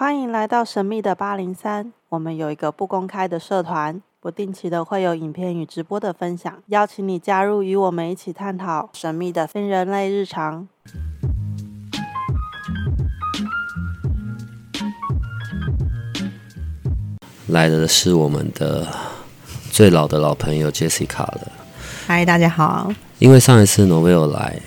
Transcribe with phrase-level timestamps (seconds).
[0.00, 1.92] 欢迎来到神秘的八零三。
[2.08, 10.66] 我们有一个不公开的社团，不定期的会有影片与直播的分享，邀请你加入，与我们一起探讨神秘的非人类日常。
[17.48, 18.88] 来的是我们的
[19.70, 21.52] 最老的老朋友 Jessica 了。
[22.06, 22.90] 嗨，大家好。
[23.18, 24.62] 因为上一次 Novel 来，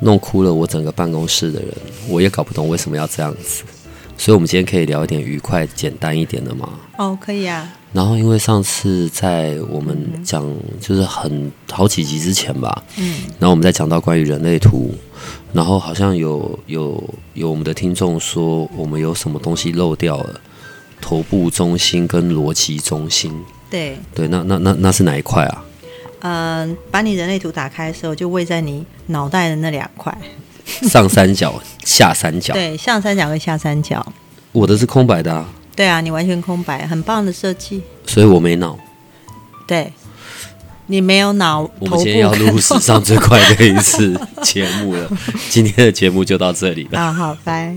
[0.00, 1.74] 弄哭了我整个办公室的人，
[2.10, 3.64] 我也搞不懂为什么要这样子。
[4.16, 6.68] 所以，我们今天可以聊一点愉快、简单一点的吗？
[6.96, 7.70] 哦，可以啊。
[7.92, 10.44] 然后，因为上次在我们讲，
[10.80, 14.94] 就是很好几集之前吧，嗯，然后我们在讲到关于人类图，
[15.52, 17.02] 然后好像有有
[17.34, 20.40] 有我们的听众说，我们有什么东西漏掉了，
[21.00, 23.32] 头部中心跟逻辑中心。
[23.70, 25.64] 对对，那那那那是哪一块啊？
[26.20, 30.16] 嗯，把你人类图打开的时候，就位在你脑袋的那两块。
[30.88, 34.04] 上三角、下三角，对，上三角跟下三角。
[34.52, 35.48] 我的是空白的啊。
[35.76, 37.82] 对啊，你完全空白，很棒的设计。
[38.06, 38.78] 所以我没脑。
[39.66, 39.92] 对，
[40.86, 41.68] 你没有脑。
[41.80, 45.10] 我们今天要录史上最快的一次 节目了。
[45.50, 47.00] 今天的节目就到这里了。
[47.00, 47.74] 啊，好，拜。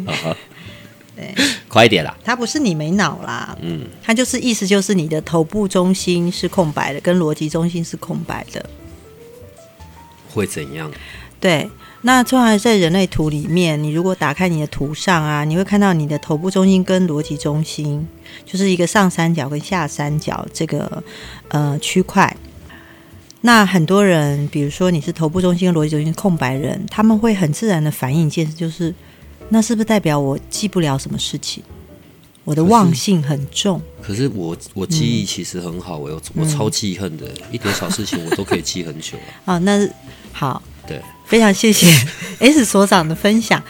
[1.16, 1.34] 对，
[1.68, 2.16] 快一点啦。
[2.24, 8.64] 它不是你没脑啦，嗯，它就是意思就是你的头部中心是空白的，跟逻辑中心是空白的。
[10.32, 10.92] 会怎样？
[11.40, 11.68] 对。
[12.08, 18.08] 那通常在人类图里面，你如果打开你的图上啊，你会看到你的头部中心跟逻辑中心，
[18.46, 21.04] 就是一个上三角跟下三角这个
[21.50, 22.34] 呃区块。
[23.42, 28.96] 那很多人，比如说你是头部中心跟逻辑中心空白人，他们会很自然的反应一件事，就是
[29.50, 31.62] 那是不是代表我记不了什么事情？
[32.46, 33.82] 我的忘性很重。
[34.02, 39.58] 可是我我记忆其实很好，我有我超记恨的，一点小事情我都可以记很久啊。
[39.68, 39.86] 那
[40.32, 40.64] 好。
[40.88, 41.88] 对，非常谢谢
[42.40, 43.62] S 所长的分享。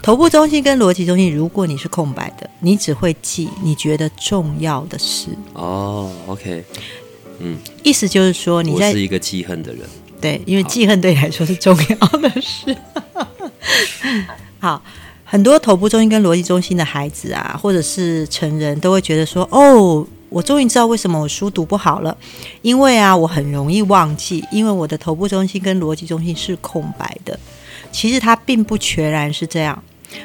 [0.00, 5.26] 头部中心跟逻辑中心，如果你是空白的，你只会记你觉得重要的事。
[5.52, 6.64] 哦，OK，
[7.40, 9.82] 嗯，意思就是说，你是一个记恨的人。
[10.20, 12.76] 对，因为记恨对你来说是重要的事。
[14.60, 14.82] 好，
[15.24, 20.06] 很多头部中心跟逻辑中心的孩子啊，或者是成人都会觉得说，哦。
[20.30, 22.16] 我终于知道为什么我书读不好了，
[22.62, 27.38] 因为啊，我很容易忘记，因为我的头部中心跟逻辑中心是空白的。
[27.92, 29.82] 其实它并不全然是这样。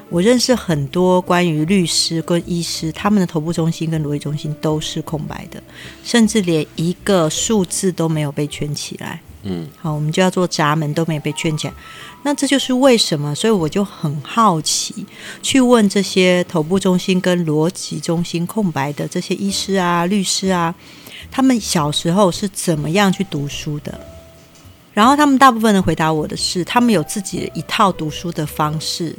[0.10, 5.62] 我认识很多关于律师跟医师，他们的头部中心跟逻辑中心都是空白的，
[6.04, 9.22] 甚至连一个数字都没有被圈起来。
[9.44, 11.74] 嗯，好，我们就要做闸门都没有被圈起来。
[12.26, 15.06] 那这就是为什么，所以我就很好奇，
[15.44, 20.74] 去问这些头部中心跟逻辑中心空白的这些医师啊、律师啊，
[21.30, 24.02] 他们小时候是怎么样去读书的？
[24.92, 29.16] 然后他们大部分人回答我的是，他们有自己的一套读书的方式，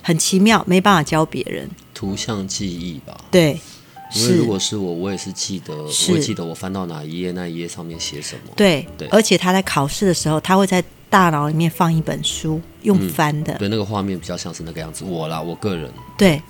[0.00, 1.68] 很奇妙，没办法教别人。
[1.92, 3.20] 图像记忆吧。
[3.32, 3.58] 对。
[4.14, 8.52] 因为如果是我，我也是记得，我会记得我翻到哪一页，那一页上面写什么。
[8.56, 9.08] 对，对。
[9.08, 13.54] 而且他在考试的时候，他会在大脑里面放一本书，用翻的。
[13.58, 15.04] 对，那个画面比较像是那个样子。
[15.04, 15.90] 我啦，我个人。
[16.16, 16.42] 对，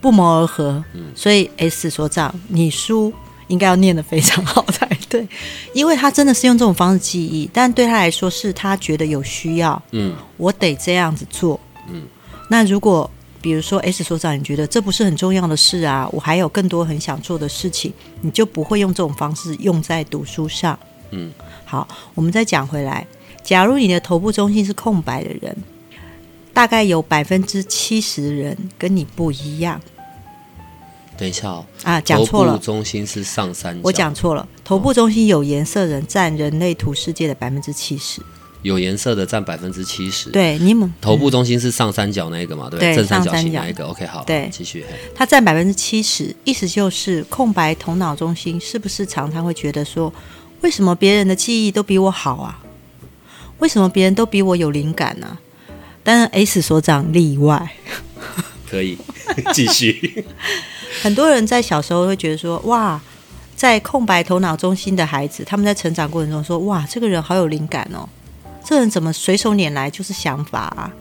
[0.00, 0.82] 不谋而合。
[0.94, 1.12] 嗯。
[1.14, 3.12] 所以 S 所长，你书
[3.48, 5.26] 应该要念得非常好才对，
[5.74, 9.80] 因为他真的是用这种方式记忆，但对他来说是他觉得有需要。
[9.90, 10.14] 嗯。
[10.36, 11.58] 我得这样子做。
[11.88, 12.02] 嗯。
[12.48, 13.10] 那如果。
[13.42, 16.06] 比如说，S 所长，你觉得这不是很重要的事啊？
[16.12, 17.90] 我还有更多很想做的事情，
[18.20, 20.78] 你就不会用这种方式用在读书上。
[21.12, 21.32] 嗯，
[21.64, 23.06] 好，我们再讲回来。
[23.50, 25.56] 假如你的头部中心是空白的人，
[26.54, 29.80] 大概有百分之七十的人跟你不一样。
[31.18, 33.80] 等一下哦，啊，讲错了，中心是上三角。
[33.82, 38.22] 我讲错了，头部中心有颜色人占人类图世界的百分之七十。
[38.62, 42.70] 有颜色的占百分之七十，对，你们头部中心是上三角那一个嘛？
[42.70, 43.84] 对，正三角形那一个。
[43.86, 44.86] OK，好，对，继续。
[45.12, 50.12] 它占百分之七十，意思就是空白头脑中心是不是常常会觉得说，
[50.60, 52.62] 为什么别人的记忆都比我好啊？
[53.60, 55.38] 为什么别人都比我有灵感呢？
[56.02, 57.70] 当然 S 所长例外。
[58.68, 58.96] 可以
[59.52, 60.24] 继续。
[61.02, 63.00] 很多人在小时候会觉得说，哇，
[63.56, 68.08] 在空白头脑中心的孩子，他们在成长过程中说，哇，这个人好有灵感哦。
[68.64, 70.92] 这人怎么随手拈来就是想法啊？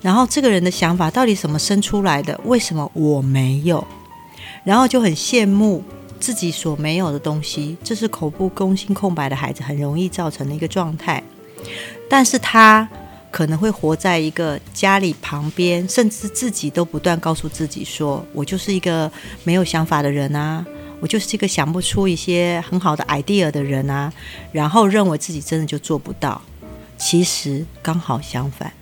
[0.00, 2.38] 然后这个人的想法到底怎么生出来的？
[2.44, 3.86] 为什么我没有？
[4.64, 5.84] 然后就很羡慕
[6.18, 7.76] 自己所没有的东西。
[7.84, 11.22] 这是口部空心空白的孩子很容易造成的一个状态。
[12.08, 12.88] 但是他
[13.30, 19.10] 可能会活在一个家里旁边，甚至自己都不断告诉自己说：“我就是一个
[19.44, 20.66] 没有想法的人啊，
[20.98, 24.12] 我就是一个想不出一些很好的 idea 的人啊。”
[24.50, 26.42] 然后认为自己真的就做不到。
[26.98, 28.72] 其实刚好相反，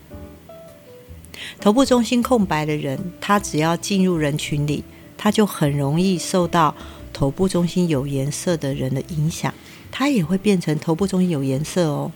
[1.61, 4.83] 头部中心空白的人，他只要进入人群里，
[5.17, 6.75] 他就很容易受到
[7.13, 9.53] 头部中心有颜色的人的影响，
[9.93, 12.11] 他也会变成头部中心有颜色哦。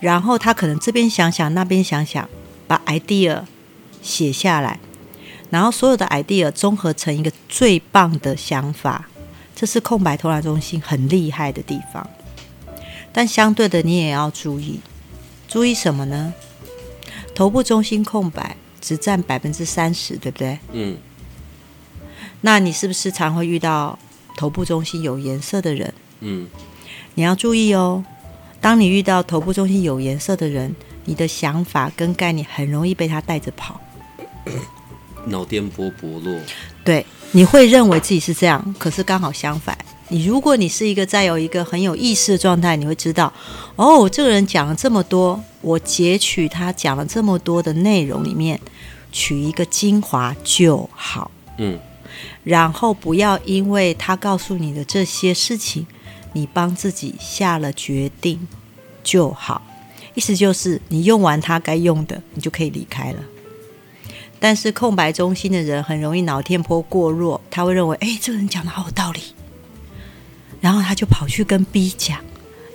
[0.00, 2.28] 然后他可能这边想想，那边想想，
[2.66, 3.44] 把 idea
[4.02, 4.80] 写下来，
[5.50, 9.08] 然后所有的 idea 综合成一个最棒的想法，
[9.54, 12.08] 这是空白头脑中心很厉害的地方。
[13.12, 14.80] 但相对的，你也要注意，
[15.48, 16.32] 注意什么呢？
[17.34, 20.58] 头部中心空白只占百分之三十，对不对？
[20.72, 20.96] 嗯，
[22.40, 23.98] 那你是不是常会遇到
[24.36, 25.92] 头部中心有颜色的人？
[26.20, 26.48] 嗯，
[27.14, 28.04] 你要注意哦。
[28.60, 30.74] 当你遇到头部中心有颜色的人，
[31.06, 33.80] 你的想法跟概念很容易被他带着跑。
[35.26, 36.38] 脑电波薄弱，
[36.84, 39.76] 对，你会认为自己是这样，可是刚好相反。
[40.08, 43.32] 你如果你是一个在有一个很有意识的状态，你会知道，
[43.76, 48.60] 哦，这个人讲了这么多，我截取他讲了这么多的内容里面，
[49.12, 51.30] 取一个精华就好。
[51.58, 51.78] 嗯，
[52.42, 55.86] 然后不要因为他告诉你的这些事情。
[56.32, 58.46] 你帮自己下了决定
[59.02, 59.62] 就好，
[60.14, 63.18] 意思就是你用完它该用的，你就可以离开了。
[64.38, 69.20] 但是空白中心的人很容易脑电波过弱，他会认为，哎，这个人讲的好有道理，
[70.60, 72.18] 然后他就跑去跟 B 讲，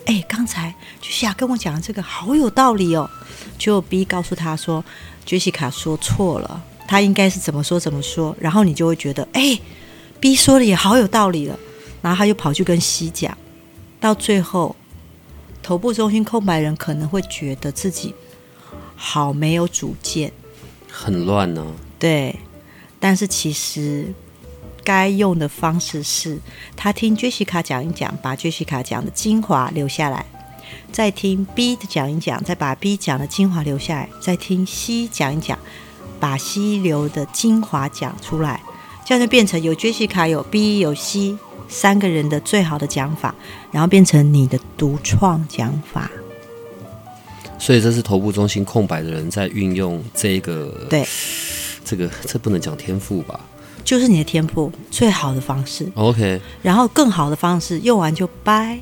[0.06, 3.10] 哎，刚才就西跟我讲的这个好有道理哦。
[3.58, 4.84] 就 B 告诉他说，
[5.26, 9.60] 杰西卡说错了，他应该是怎么说怎么说，然后你就会觉得，哎
[10.20, 11.58] ，B 说的也好有道理了，
[12.02, 13.36] 然后他就跑去跟 C 讲。
[14.06, 14.76] 到最后，
[15.64, 18.14] 头部中心空白人可能会觉得自己
[18.96, 20.32] 好没有主见，
[20.88, 21.66] 很乱呢。
[21.98, 22.40] 对，
[23.00, 24.14] 但是其实
[24.84, 26.40] 该用的方式是，
[26.78, 30.24] 他听 Jessica 讲一讲，把 Jessica 讲的精华留下来；
[30.92, 35.58] 再听 B 的讲一讲，再把 B 讲的精华留下来；再听 C 讲一讲，
[36.20, 38.62] 把 C 留的精华讲出来。
[39.04, 41.36] 这样就变成有 Jessica、有 B、有 C。
[41.68, 43.34] 三个人的最好的讲法，
[43.72, 46.10] 然后变成你的独创讲法。
[47.58, 51.08] 所以这是头部中心空白的人在运用这个，对，
[51.84, 53.40] 这个这不能讲天赋吧？
[53.84, 55.90] 就是你的天赋最好的方式。
[55.96, 58.80] OK，然后更好的方式用完就掰，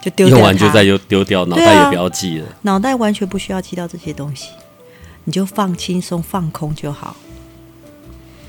[0.00, 0.36] 就丢掉。
[0.36, 2.46] 用完就再又丢掉，脑袋也不要记了。
[2.62, 4.48] 脑袋完全不需要记到这些东西，
[5.24, 7.16] 你就放轻松、放空就好。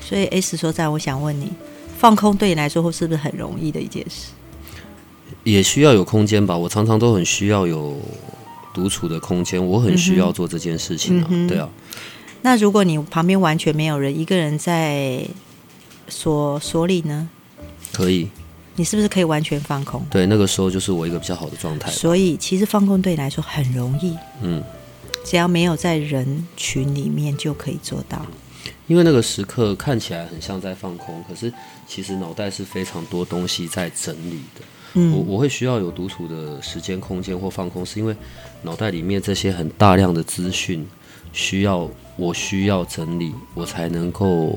[0.00, 1.50] 所以 S 说：“在我想问你。”
[2.04, 4.26] 放空对你来说是不是很容易的一件事？
[5.42, 6.54] 也需要有空间吧。
[6.54, 7.98] 我常常都很需要有
[8.74, 11.28] 独处的空间，我很需要做这件事情啊。
[11.48, 11.66] 对啊。
[12.42, 15.26] 那如果你旁边完全没有人，一个人在
[16.06, 17.26] 所所里呢？
[17.90, 18.28] 可以。
[18.76, 20.04] 你是不是可以完全放空？
[20.10, 21.90] 对，那个时候就是我一个比较好的状态。
[21.90, 24.14] 所以其实放空对你来说很容易。
[24.42, 24.62] 嗯。
[25.24, 28.20] 只要没有在人群里面就可以做到。
[28.86, 31.52] 因为那个时刻看起来很像在放空，可是
[31.86, 34.60] 其实脑袋是非常多东西在整理的。
[34.94, 38.14] 嗯，我我会需要有独处的时间、空间或放空，是因为
[38.62, 40.86] 脑袋里面这些很大量的资讯
[41.32, 44.56] 需要我需要整理，我才能够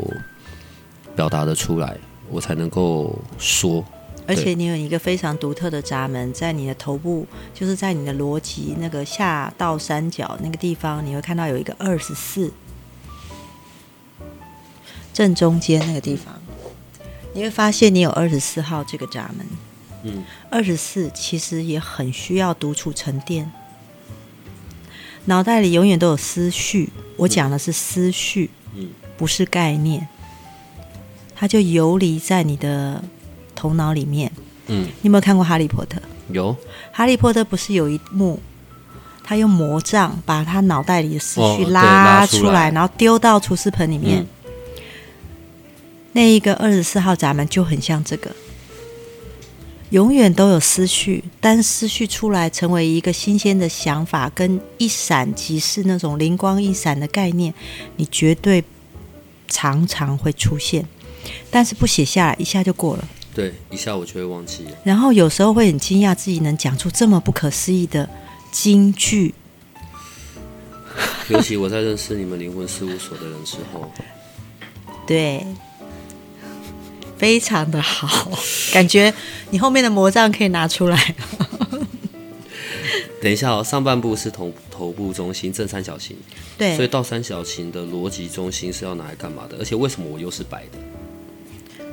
[1.15, 1.97] 表达的出来，
[2.29, 3.83] 我才能够说。
[4.27, 12.51] 而且你有一个非常独特的闸门，在你的头部，就是在你的逻辑那个下倒三角那个地方，你会看到有一个二十四。
[15.17, 16.31] 正中间那个地方，
[17.33, 19.47] 你会发现你有二十四号这个闸门。
[20.03, 23.51] 嗯，二十四其实也很需要独处沉淀。
[25.25, 30.07] 脑袋里永远都有思绪，我讲的是思绪，嗯，不是概念。
[31.35, 33.03] 它就游离在你的
[33.55, 34.31] 头脑里面。
[34.67, 35.97] 嗯，你有没有看过《哈利波特》？
[36.31, 36.55] 有。
[36.91, 38.39] 哈利波特不是有一幕，
[39.23, 44.23] 他用魔杖把他脑袋里的思绪拉出来，然后丢到厨师盆里面。
[46.17, 48.35] 那一个二十四号闸门就很像这个，
[49.91, 57.53] 永远都有思绪，但思绪出来成为一个新鲜的想法，跟一闪即逝那种灵光一闪的概念，
[57.97, 58.63] 你绝对
[59.47, 60.87] 常常会出现，
[61.51, 63.07] 但是不写下来，一下就过了。
[63.35, 64.71] 对，一下我就会忘记了。
[64.83, 68.09] 然后有时候会很惊讶，自己能讲出这么不可思议的
[68.51, 69.35] 金句。
[71.29, 73.91] 尤其我在认识你们灵魂事务所的人之后，
[75.05, 75.45] 对。
[77.17, 78.31] 非常的好，
[78.71, 79.13] 感觉
[79.49, 81.15] 你后面的魔杖可以拿出来。
[83.19, 86.15] 等一下哦，上半部是头头部中心正三角形，
[86.57, 89.57] 对，所以倒三角形的逻辑中心是要拿来干嘛的？
[89.57, 91.83] 而且为什么我又是白的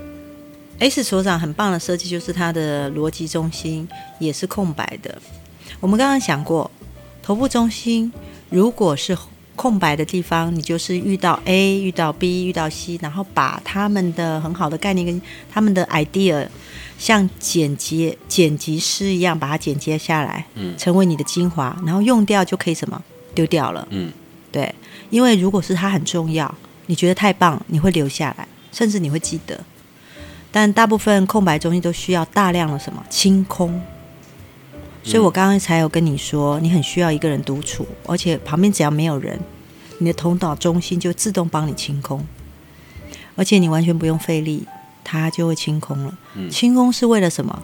[0.80, 3.88] ？S 所长很棒的设计就是它的逻辑中心
[4.18, 5.20] 也是空白的。
[5.80, 6.70] 我们刚刚想过，
[7.22, 8.12] 头部中心
[8.50, 9.16] 如果是。
[9.56, 15.20] 空白的地方，你就是遇到 A、遇到 B、遇到 C，然后把他们的很好的概念跟
[15.50, 16.46] 他们的 idea，
[16.98, 23.00] 像剪辑剪辑师一样把它剪接下来，嗯，成为你的精华，然后用掉就可以什么？
[23.34, 24.12] 丢掉了，嗯，
[24.52, 24.74] 对，
[25.10, 26.52] 因为如果是它很重要，
[26.86, 29.58] 你觉得太棒，你会留下来，甚至你会记得。
[30.52, 33.04] 但大部分空白中心都需要大量的什么？
[33.10, 33.80] 清空。
[35.04, 39.38] 所以我刚刚才有跟你说，你很需要一个人独处，而且旁边只要没有人，
[39.98, 42.26] 你的头脑中心就自动帮你清空，
[43.36, 44.66] 而且你完全不用费力，
[45.04, 46.18] 它就会清空了。
[46.50, 47.62] 清空是为了什么？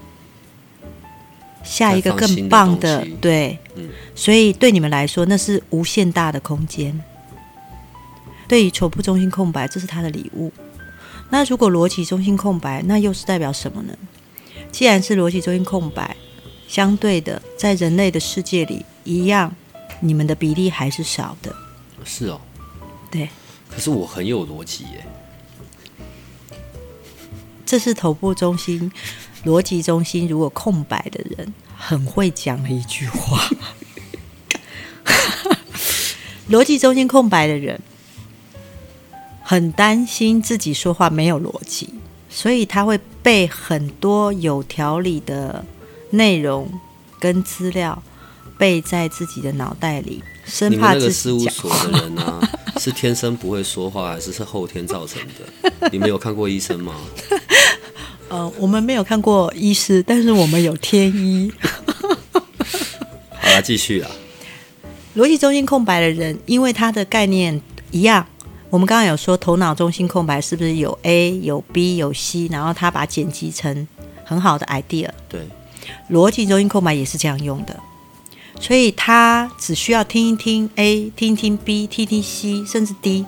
[1.64, 3.58] 下一个更棒的，对，
[4.14, 7.02] 所以对你们来说，那是无限大的空间。
[8.46, 10.52] 对于头部中心空白，这是他的礼物。
[11.30, 13.94] 那如果逻辑中心空白，那又是代表什么呢？
[14.70, 16.14] 既然是逻辑中心空白。
[16.70, 19.52] 相对的，在人类的世界里，一样，
[19.98, 21.52] 你们的比例还是少的。
[22.04, 22.40] 是哦，
[23.10, 23.28] 对。
[23.68, 25.04] 可是我很有逻辑耶。
[27.66, 28.92] 这是头部中心、
[29.44, 33.50] 逻辑中心如果空白的人，很会讲的一句话。
[36.48, 37.80] 逻辑中心空白的人，
[39.42, 41.94] 很担心自己说话没有逻辑，
[42.28, 45.64] 所以他会被很多有条理的。
[46.10, 46.68] 内容
[47.18, 48.02] 跟资料
[48.58, 52.40] 背在自己的脑袋里，生怕自己事务所的人呢，
[52.78, 55.88] 是天生不会说话，还是是后天造成的？
[55.90, 56.94] 你们有看过医生吗？
[58.28, 61.50] 呃，我们没有看过医师，但是我们有天医。
[63.40, 64.10] 好了，继续啊。
[65.16, 68.24] 逻辑中心空白的人，因为他的概念一样，
[68.70, 73.88] 我们刚刚有说头脑中心空白是不是有 A 有 B 有 C，然后他把剪辑成
[74.24, 75.08] 很好的 idea。
[75.28, 75.40] 对。
[76.10, 77.78] 逻辑中心空白也是这样用的，
[78.60, 83.24] 所以他只需要听一听 A，听一听 B，听听 C，甚至 D，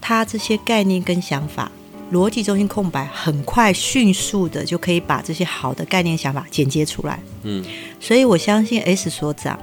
[0.00, 1.70] 他这些概念跟想法，
[2.12, 7.20] 逻辑中心空白很快迅速的就可以把这些好的概念想法剪接出来。
[7.44, 7.64] 嗯，
[8.00, 9.58] 所以我相信 S 所长，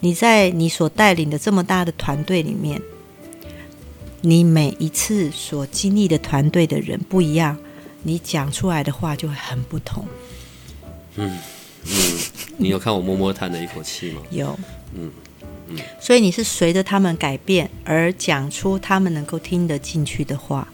[0.00, 2.82] 你在你所带领的这么大的团队里面，
[4.20, 7.56] 你每一次所经历的团队的人不一样，
[8.02, 10.04] 你讲出来的话就会很不同。
[11.16, 11.38] 嗯。
[11.86, 12.18] 嗯，
[12.56, 14.22] 你有看我默默叹的一口气吗？
[14.30, 14.58] 有，
[14.94, 15.10] 嗯
[15.68, 20.66] 嗯，所以你是随着他们改变而讲出他们能够听得进去的话。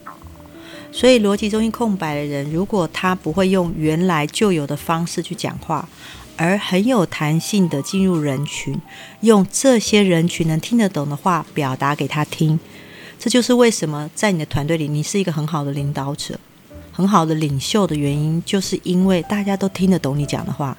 [0.93, 5.88] 所以逻辑中心空白的人，如果他不会用原来就有的方式去讲话，
[6.37, 8.76] 而很有弹性的进入人群，
[9.21, 12.59] 用这些人群能听得懂的话表达给他听，
[13.21, 16.40] 这就是为什么在你的团队里，你是一个很好的领导者。
[16.92, 20.76] 很好的领袖的原因，就是因为大家都听得懂你讲的话，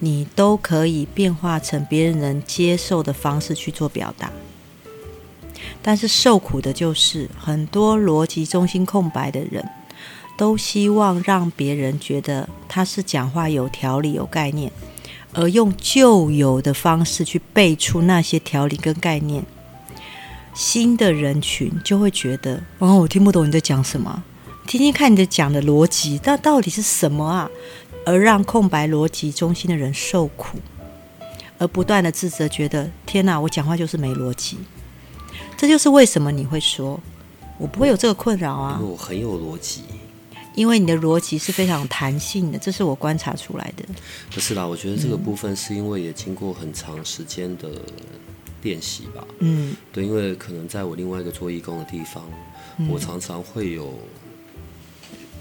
[0.00, 4.30] 你都可以变化成别人能接受的方式去做表达。
[5.82, 9.66] 但是受苦的就是很多逻辑中心空白的人，
[10.36, 14.70] 都希望让别人觉得他是讲话有条理、有概念，
[15.32, 19.44] 而用旧有的方式去背出那些条理跟概念。
[20.52, 24.22] 新的人群就会觉得，哦，我听不懂你在讲什么。
[24.70, 27.50] 听听看你的讲的逻辑，那到底是什么啊？
[28.06, 30.58] 而让空白逻辑中心的人受苦，
[31.58, 34.58] 而不断的自责，觉得天哪，我讲话就是没逻辑。
[35.56, 37.00] 这就是为什么你会说，
[37.58, 38.78] 我不会有这个困扰啊。
[38.80, 39.82] 因为我很有逻辑，
[40.54, 43.84] 因为你的逻辑是非常弹性的，这是我观察出来的。
[44.32, 47.68] 不是啦，我觉得这个部分是因为也经过很长时间的
[48.62, 49.26] 练习吧。
[49.40, 52.22] 嗯，对，因为可能在我另外一个做义工的地方，
[52.88, 53.92] 我常常会有。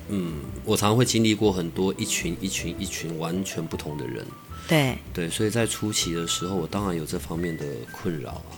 [0.09, 0.33] 嗯，
[0.65, 4.25] 我常常会经历过很多一群一群一群完全不同的人，
[4.67, 8.51] 对对，所以在初期的时候，我当然有这方面的困扰啊。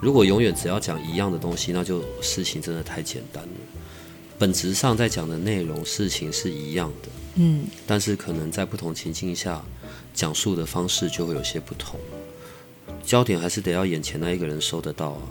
[0.00, 3.50] 如果永远只要讲一样的东西，那就事情真的太简单了。
[4.38, 9.64] 本质上在讲的内容、事情是一样的，嗯，但是可能在不同情境下
[10.12, 11.98] 讲述的方式就会有些不同。
[13.02, 15.22] 焦点还是得要眼前那一个人收得到啊。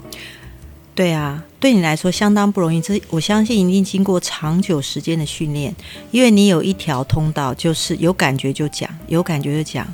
[0.96, 2.82] 对啊，对你来说相当不容易。
[2.82, 5.76] 这我相信一定经过长久时间的训练，
[6.10, 9.86] 因为你有一条通道，就是有感觉就讲，有感觉就讲。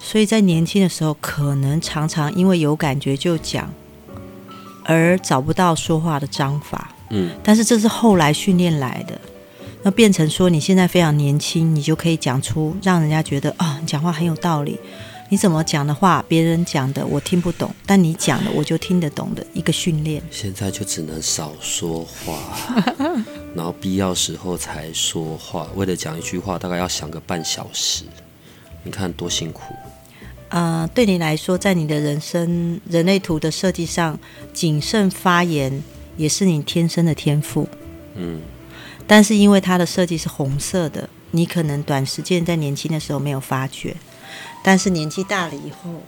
[0.00, 3.72] 所以在年轻的时候，可能常常因为有感觉就讲，
[4.82, 6.92] 而找不到说话的章法。
[7.10, 9.20] 嗯，但是这是后来训练来的，
[9.84, 14.80] 那变成说你现在非常年轻，你就可以讲出让人家觉得啊，你讲话很有道理。
[15.30, 20.22] 你怎么讲的话，别人讲的我听不懂，但你讲的我就听得懂的一个训练。
[20.30, 22.38] 现在就只能少说话，
[23.54, 25.68] 然后必要时候才说话。
[25.74, 28.04] 为了讲一句话，大概要想个半小时，
[28.82, 29.74] 你看多辛苦。
[30.48, 34.18] 呃，对你来说，在你的人生人类图的设计上，
[34.54, 35.82] 谨慎发言
[36.16, 37.68] 也是你天生的天赋。
[38.14, 38.40] 嗯，
[39.06, 43.94] 但是因为它的设计是红色的，你可能短时间在年轻的时候没有发觉，
[44.68, 46.02] 但是年纪大了以后，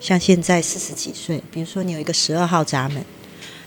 [0.00, 3.04] 像现在四十几岁，比如说你有一个十二号闸门，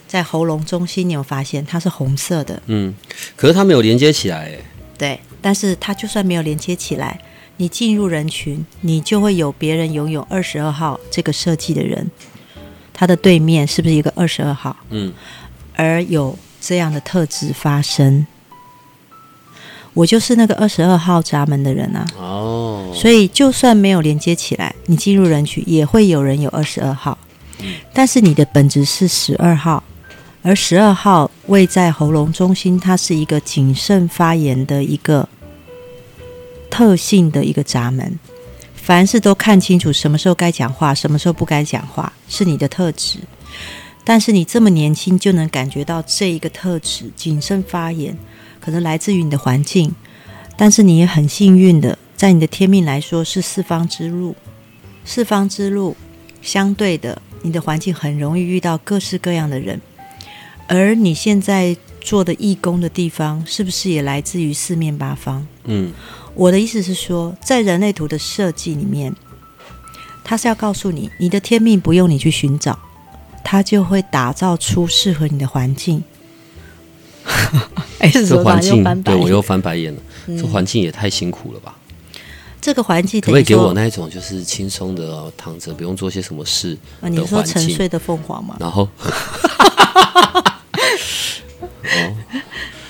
[0.08, 2.60] 在喉咙中心，你有发现它是红色的？
[2.66, 2.92] 嗯，
[3.36, 4.52] 可是它没有连接起来，
[4.98, 7.22] 对，但是它就算没有连接起来。
[7.58, 12.10] 你进入人群，你就会有别人拥有二十二号这个设计的人，
[12.92, 14.76] 他的对面是不是一个二十二号？
[14.90, 15.14] 嗯，
[15.76, 18.26] 而有这样的特质发生，
[19.94, 22.08] 我就是那个二十二号闸门的人啊。
[22.18, 22.59] 哦，
[22.94, 27.18] 所以就算没有连接起来，你进入人群也会有人有二十二号，
[27.94, 29.84] 但是你的本质是十二号，
[30.42, 35.28] 而十二号位在喉咙中心，它是一个谨慎发言的一个。
[36.72, 38.20] 特性的一个闸门，
[38.76, 43.18] 凡事都看清楚，什么时候该讲话，什么时候不该讲话，是你的特质。
[44.06, 48.16] 但是你这么年轻就能感觉到这一个特质，谨慎发言，
[48.62, 49.94] 可能来自于你的环境。
[50.56, 54.36] 但是你也很幸运的，在你的天命来说是四方之路，
[55.06, 55.96] 四方之路
[56.42, 59.80] 相对的，你的环境很容易遇到各式各样的人。
[60.68, 65.48] 而你现在做的义工的地方，是不是也来自于四面八方？
[65.64, 65.94] 嗯。
[66.36, 69.16] 我的意思是说，在人类图的设计里面，
[70.22, 72.78] 它是要告诉你，你的天命不用你去寻找，
[73.46, 76.04] 它就会打造出适合你的环境。
[78.00, 80.02] 哎，这环境对我又翻白眼了。
[80.28, 81.78] 这环境也太辛苦了吧？
[82.62, 87.08] 这个环境可不可以给我那一种就是轻松的躺着不用做些什么事啊？
[87.08, 88.58] 你说沉睡的凤凰吗？
[88.60, 88.88] 然后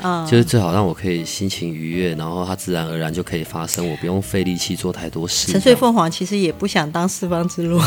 [0.02, 0.26] 哦。
[0.30, 5.52] 就是最好让我可以心情愉悦，然后它自然而然就可以发生，我不用费力气做太多事。
[5.52, 7.82] 沉睡凤凰其实也不想当四方之路，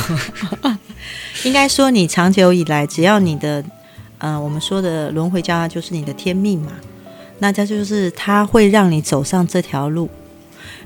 [1.44, 3.64] 应该说你长久以来，只要你的，
[4.18, 6.72] 嗯，我们说的轮回交叉就是你的天命嘛，
[7.38, 10.10] 那这就是它会让你走上这条路，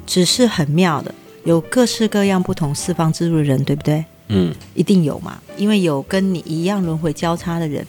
[0.06, 4.04] 只是很妙的，有各式各样不同四方之路的人，对不对？
[4.28, 7.86] 嗯，一定有嘛，因为有跟你一样轮回交叉的人。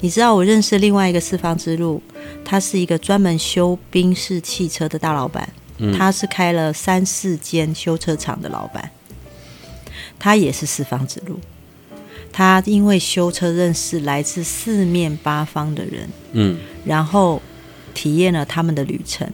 [0.00, 2.02] 你知道我认识另外一个四方之路，
[2.44, 5.48] 他是一个专门修宾士汽车的大老板，
[5.96, 8.90] 他是开了三四间修车厂的老板，
[10.18, 11.38] 他也是四方之路。
[12.30, 17.40] 他因为修车认识来自四面八方的人，嗯，然后
[17.94, 19.26] 体验了他们的旅程，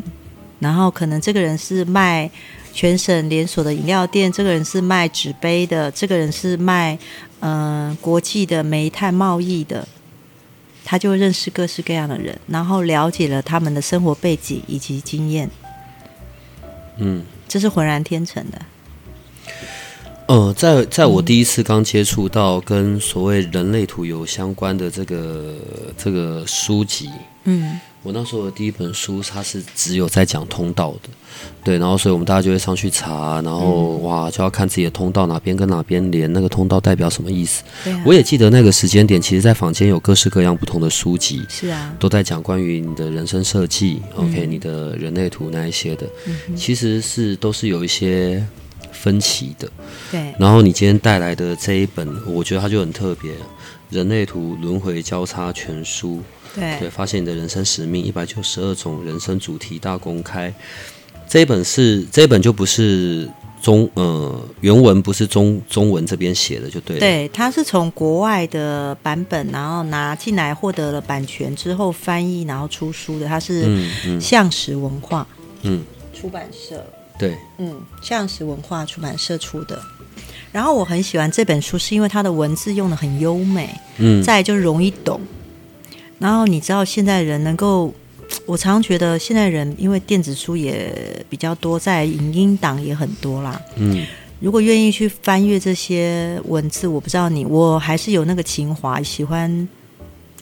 [0.64, 2.29] 然后可能这个人是卖。
[2.77, 6.98] 全省连锁的饮料店，这个人是卖纸杯的，这个人是卖
[7.38, 9.87] 嗯国际的煤炭贸易的，
[10.85, 15.48] 他就认识各式各样的人，然后了解了他们的生活背景以及经验。
[16.96, 18.61] 嗯，这是浑然天成的。
[20.27, 25.55] 呃，在在我第一次刚接触到跟所谓人类图有相关的这个
[25.96, 27.09] 这个书籍，
[27.44, 27.79] 嗯。
[28.05, 31.09] 我那时候的第一本书，它是只有在讲通道的，
[31.64, 37.64] 对，然后所以我们大家就会上去查，然后哇，就要看自己的通道哪边跟哪边连，那个通道代表什么意思。
[38.05, 46.07] 我也记得那个时间点，其实，在坊间有各式各样不同的书籍，是啊，都在讲关于你的人生设计，OK，你的人类图那一些的，
[46.55, 48.47] 其实是都是有一些
[48.93, 49.67] 分歧的。
[50.12, 53.33] 对，然后你今天带来的这一本，我觉得它就很特别，
[53.88, 56.17] 《人类图轮回交叉全书》。
[56.55, 60.53] 对，发现你的人生使命，一百九十二种人生主题大公开。
[61.27, 63.29] 这一本是这一本就不是
[63.61, 67.01] 中呃原文不是中中文这边写的就对了。
[67.01, 73.27] 对，它是从国外的版本，然后拿进来获得了版权之后翻译，然后出书的。
[73.27, 73.67] 它是
[74.21, 75.27] 向实文化
[75.62, 76.87] 嗯出版社
[77.19, 79.81] 对嗯向实文化出版社出的。
[80.53, 85.21] 然后我很喜欢这本书，是因为它的文字用的很优美，嗯，再就是容易懂。
[86.24, 87.92] 然后你知道现在人能够，
[88.46, 90.90] 我常常觉得现在人因为电子书也
[91.28, 93.60] 比较多，在影音档也很多啦。
[93.76, 94.06] 嗯，
[94.40, 99.68] 如果愿意去翻阅这些文字，我不知道你，我还是有那个情怀，喜欢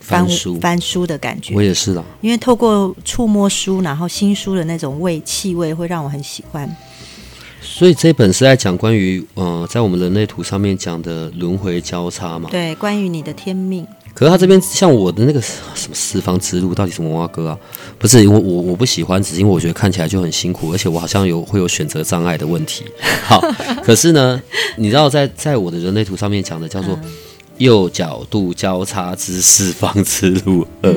[0.00, 1.52] 翻书翻书的感觉。
[1.52, 6.76] 我也是的，因为透过触摸书，然后新书的那种味气味，会让我很喜欢。
[7.62, 12.50] 所以这本是在讲关于呃，在我们人类图上面讲的轮回交叉嘛？
[12.50, 13.86] 对，关于你的天命。
[14.14, 17.58] 可是他这边像我的那个什么四方之路到底什么蛙哥啊？
[17.98, 22.84] 不是我我我不喜欢，只是因为我觉得看起来就很辛苦，而且我好像有会有选择障碍的问题。
[23.24, 23.40] 好，
[23.82, 24.40] 可是呢，
[24.76, 26.98] 你知道在在我的人类图上面讲的叫做
[27.58, 30.92] 右角度交叉之四方之路， 呃，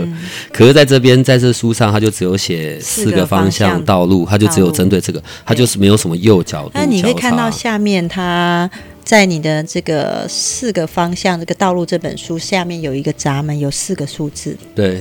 [0.51, 6.71] 可是在这边在这书上，他就只有写四个方向道路，他就只有针对这个，他就是没有什么右角度。
[6.73, 8.69] 那你可以看到下面他。
[9.05, 14.57] 在你的这个四个方向这个道路这本书下面有一个闸门，有四个数字。
[14.73, 14.99] 对，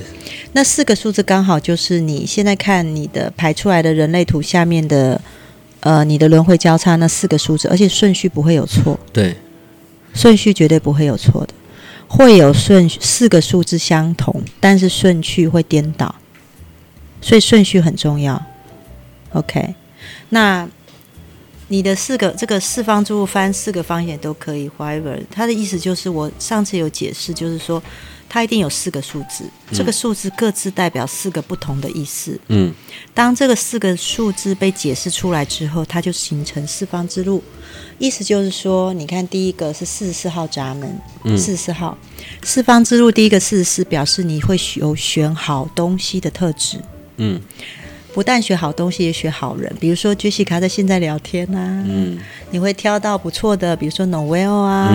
[0.53, 5.19] 那四个数字刚好就是你现在看你的排出来的人类图下面的，
[5.81, 9.01] 呃，你的轮回交叉那四个数字，而且顺序不会有错。
[9.11, 9.35] 对，
[10.15, 11.53] 顺序绝对不会有错的，
[12.09, 16.15] 会有顺序四个数字相同，但是顺序会颠倒，
[17.21, 18.41] 所以顺序很重要。
[19.33, 19.75] OK，
[20.31, 20.67] 那。
[21.69, 25.19] 你的四个这个四方之物翻四个方向都可以，whatever。
[25.31, 27.83] 它的意思就是我上次有解释，就是说
[28.35, 32.37] 它一定有四个数字，这个数字各自代表四个不同的意思。
[32.49, 32.75] 嗯，
[33.15, 37.41] 当这个四个数字被解释出来之后，它就形成四方之路。
[37.97, 41.01] 意思就是说，你看第一个是四十四号闸门，
[41.39, 41.97] 四十四号
[42.43, 46.81] 四方之路，第一个四十四表示你会有选好东西的特质。
[47.19, 47.41] 嗯。
[48.15, 49.71] 不但学好东西，也学好人。
[49.81, 52.17] 比如说，Jessica 在现在聊天呐，嗯，
[52.53, 54.89] 你会挑到不错的，比如说 Noel 啊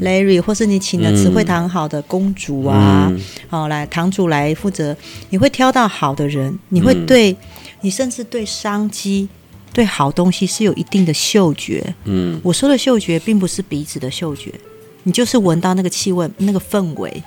[0.00, 3.12] ，Larry，或是你请的词汇堂好的公主啊，
[3.48, 4.96] 好来堂主来负责，
[5.30, 7.36] 你会挑到好的人，你会对
[7.80, 9.28] 你甚至对商机、
[9.72, 11.92] 对好东西是有一定的嗅觉。
[12.04, 14.54] 嗯，我说的嗅觉并不是鼻子的嗅觉，
[15.02, 17.20] 你就是闻到那个气味、那个氛围，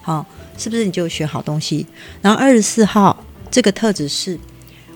[0.00, 0.24] 好，
[0.56, 1.86] 是不是你就学好东西？
[2.22, 4.40] 然后二十四号这个特质是。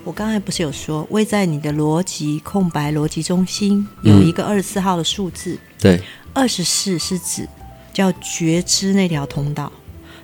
[0.02, 6.00] 我刚才不是有说，位在你的逻辑空白逻辑中心有一个二十四号的数字，对，
[6.32, 7.46] 二十四是指
[7.92, 9.70] 叫觉知那条通道，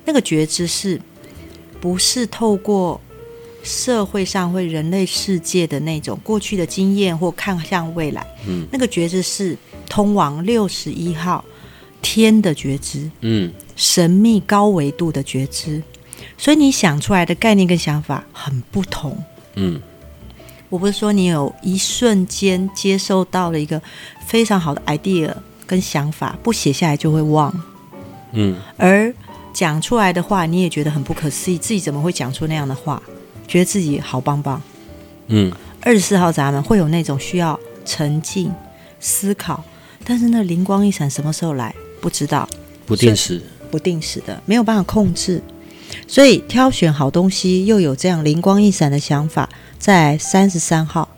[0.05, 1.01] 那个觉知是
[1.79, 3.01] 不是透过
[3.63, 9.57] 社会上或人类世界的那种过去的经验或看向未来，嗯，那个觉知是
[9.89, 11.45] 通往六十一号
[12.01, 15.83] 天的觉知，嗯，神秘高维度的觉知，
[16.39, 19.23] 所以你想出来的概念跟想法很不同。
[19.57, 19.81] 嗯，
[20.69, 23.81] 我不是说你有一瞬间接受到了一个
[24.27, 25.35] 非常好的 idea
[25.67, 27.53] 跟想法，不写下来就会忘。
[28.33, 29.13] 嗯，而
[29.53, 33.03] 讲出来的话，你也觉得很不可思议，自己怎么会讲出那样的话？
[33.49, 34.61] 觉得自己好棒棒。
[35.29, 38.53] 嗯，二十四号闸门会有那种需要沉静
[39.01, 39.65] 思考，
[40.05, 42.47] 但是那灵光一闪什么时候来不知道，
[42.85, 43.41] 不定时，
[43.71, 45.43] 不定时的，没有办法控制。
[46.07, 51.09] 所以挑选好东西，又有这样灵光一闪的想法，在三十三号。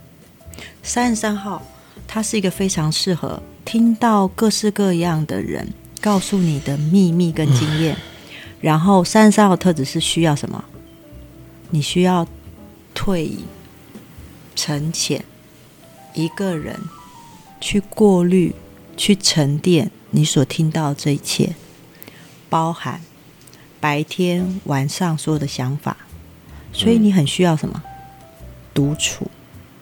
[0.83, 1.62] 三十三号，
[2.07, 7.96] 它是一个非常适合听到各式各样的人告诉你的秘密跟经验。
[8.61, 10.64] 然后三十三号特质是需要什么？
[11.70, 12.26] 你需要
[12.94, 13.44] 退隐、
[14.57, 15.24] 沉潜，
[16.14, 16.76] 一个人
[17.61, 18.54] 去过滤、
[18.96, 21.54] 去沉淀你所听到这一切，
[22.48, 23.00] 包含。
[23.80, 25.96] 白天、晚上所有的想法，
[26.72, 27.82] 所以你很需要什么？
[28.74, 29.26] 独处。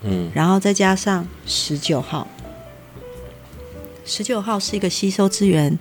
[0.02, 2.26] 嗯，然后再加上十九号，
[4.04, 5.78] 十九号是一个吸收资源、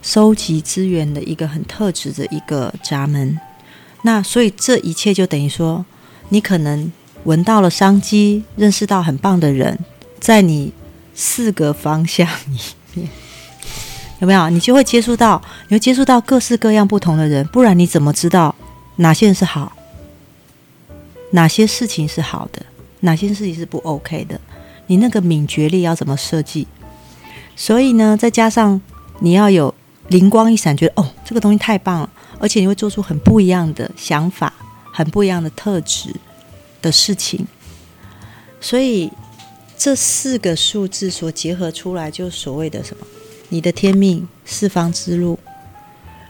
[0.00, 3.38] 收集资源的一个很特质的一个闸门。
[4.02, 5.84] 那所以这一切就等于说，
[6.28, 6.92] 你可能
[7.24, 9.78] 闻到了商机，认识到很棒的人，
[10.20, 10.72] 在你
[11.14, 12.58] 四个方向里
[12.94, 13.08] 面。
[14.22, 14.48] 有没有？
[14.50, 18.54] 你就会接触到，你会接触到各式各样不同的人，不然你怎么知道
[18.96, 19.72] 哪些人是好，
[21.32, 22.64] 哪些事情是好的，
[23.00, 24.40] 哪些事情是不 OK 的？
[24.86, 26.68] 你那个敏觉力要怎么设计？
[27.56, 28.80] 所以呢，再加上
[29.18, 29.74] 你要有
[30.06, 32.08] 灵光一闪，觉得哦，这个东西太棒了，
[32.38, 34.52] 而且你会做出很不一样的想法，
[34.92, 36.14] 很不一样的特质
[36.80, 37.44] 的事情。
[38.60, 39.10] 所以
[39.76, 43.04] 这四个数字所结合出来，就所谓的什么？
[43.52, 45.38] 你的天命四方之路，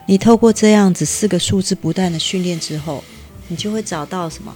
[0.09, 3.05] 你透过这样子四个数字不断的训练之后，
[3.47, 4.53] 你就会找到什么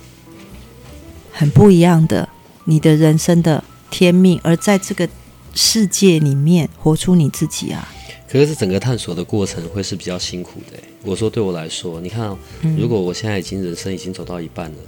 [1.30, 2.28] 很不一样的
[2.64, 5.08] 你的人生的天命，而在这个
[5.54, 7.88] 世界里面活出你自己啊！
[8.28, 10.76] 可是整个探索的过程会是比较辛苦的。
[11.04, 12.36] 我说对我来说，你看，
[12.76, 14.78] 如果我现在已经人生已经走到一半了，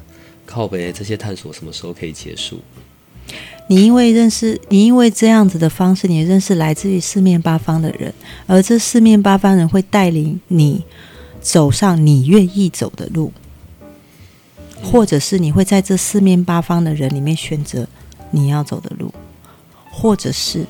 [0.44, 2.60] 靠北这些探索什么时候可以结束？
[3.70, 8.12] 你因为认识，你因为这样子的方式，你认识来自于四面八方的人，
[8.46, 10.82] 而这四面八方人会带领你
[11.42, 13.30] 走上你愿意走的路，
[14.82, 17.86] 或者是你会在这四面八方的人里面选择
[18.30, 19.12] 你要走的路，
[19.90, 20.64] 或者是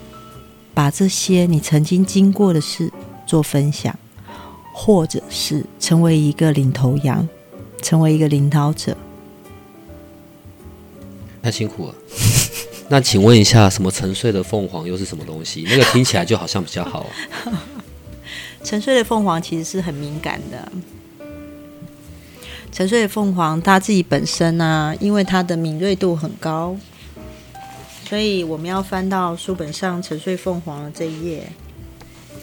[0.74, 2.92] 把这些你曾经经过的事
[3.24, 3.96] 做分享，
[4.72, 7.28] 或者是成为一个领头羊，
[7.80, 8.96] 成为一个领导者。
[11.40, 11.94] 太辛苦了。
[12.90, 15.64] 那请问一下，什么沉睡的凤凰又是什么东西？
[15.68, 17.06] 那个听起来就好像比较好。
[18.64, 20.72] 沉睡的凤凰其实是很敏感的。
[22.72, 26.76] 沉睡的凤凰，它自己本身呢，因为它的敏锐度很高，
[28.08, 31.50] 所以我们要翻到书本上沉睡凤凰的这一页。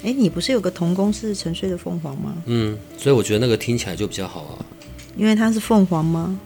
[0.03, 2.35] 哎，你不是有个童工是沉睡的凤凰吗？
[2.45, 4.65] 嗯，所以我觉得那个听起来就比较好啊。
[5.17, 6.39] 因为它是凤凰吗？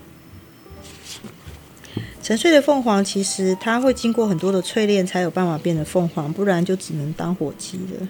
[2.30, 8.08] 沉睡的凤凰其实它会经过很多的淬炼，才有办法变成凤凰，不然就只能当火鸡了。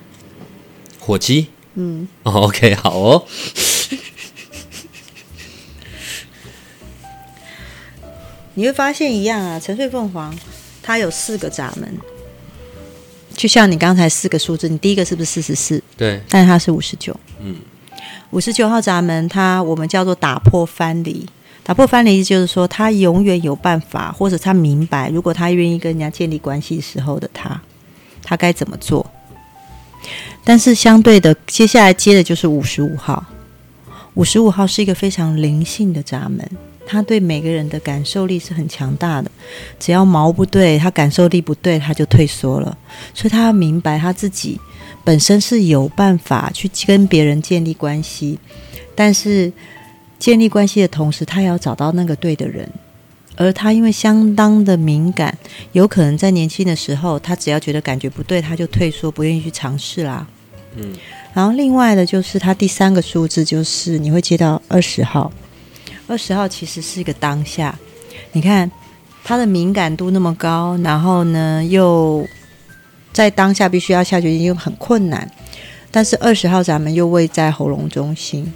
[1.00, 1.48] 火鸡？
[1.76, 3.26] 嗯，哦，OK，好哦。
[8.56, 10.38] 你会发现一样啊，沉睡凤凰
[10.84, 11.98] 它有四个闸门，
[13.34, 15.82] 就像你刚才四个数字，你第一个是不是四十四？
[15.96, 17.18] 对，但是它是五十九。
[17.40, 17.56] 嗯，
[18.32, 21.26] 五十九号闸门，它我们叫做打破藩篱。
[21.63, 27.62] 打破藩篱就是说，他永远有办法，或者他明白，如果他愿意跟人家建立关系时候的他，
[28.24, 29.06] 他该怎么做。
[30.43, 33.24] 但是相对的，接下来接的就是五十五号。
[34.15, 36.50] 五十五号是一个非常灵性的闸门，
[36.88, 39.30] 他对每个人的感受力是很强大的。
[39.80, 42.76] 只要毛不对，他感受力不对，他就退缩了。
[43.13, 44.60] 所以他要明白他自己
[45.04, 48.39] 本身是有办法去跟别人建立关系，
[48.95, 49.54] 但是。
[50.20, 52.70] 建立关系的同时，他也要找到那个对的人，
[53.38, 55.36] 而他因为相当的敏感，
[55.72, 60.28] 有可能在年轻的时候，他只要觉得感觉不对，他就退缩，不愿意去尝试啦。
[60.76, 60.94] 嗯，
[61.34, 65.32] 然后另外的就是他第三个数字，就是你会接到二十号，
[66.06, 67.80] 二十号其实是一个当下，
[68.34, 68.70] 你看
[69.24, 72.28] 他的敏感度那么高，然后呢又
[73.14, 75.32] 在当下必须要下决心又很困难，
[75.90, 78.52] 但是二十号咱们又位在喉咙中心。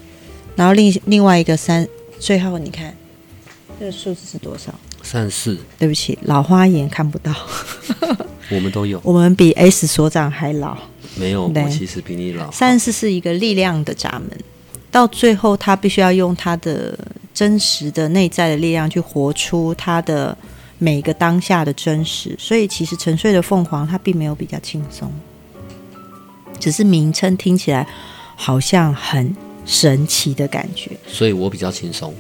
[0.56, 1.88] 然后另另外一个三，
[2.20, 2.96] 最后你看
[3.80, 4.74] 这个数字是多少？
[5.02, 5.58] 三四。
[5.80, 7.34] 对不起，老花眼看不到。
[8.52, 9.02] 我们都有。
[9.04, 10.78] 我们比 S 所长还老。
[11.16, 12.52] 没有，我其实比你老。
[12.52, 14.38] 三四是一个力量的闸门，
[14.92, 16.98] 到最后他必须要用他的
[17.34, 20.38] 真实的内在的力量去活出他的
[20.78, 22.36] 每个当下的真实。
[22.40, 25.12] 所以其实沉睡的凤凰，它并没有比较轻松，
[26.60, 27.88] 只是名称听起来
[28.36, 29.36] 好像很。
[29.66, 32.14] 神奇的感觉，所以我比较轻松。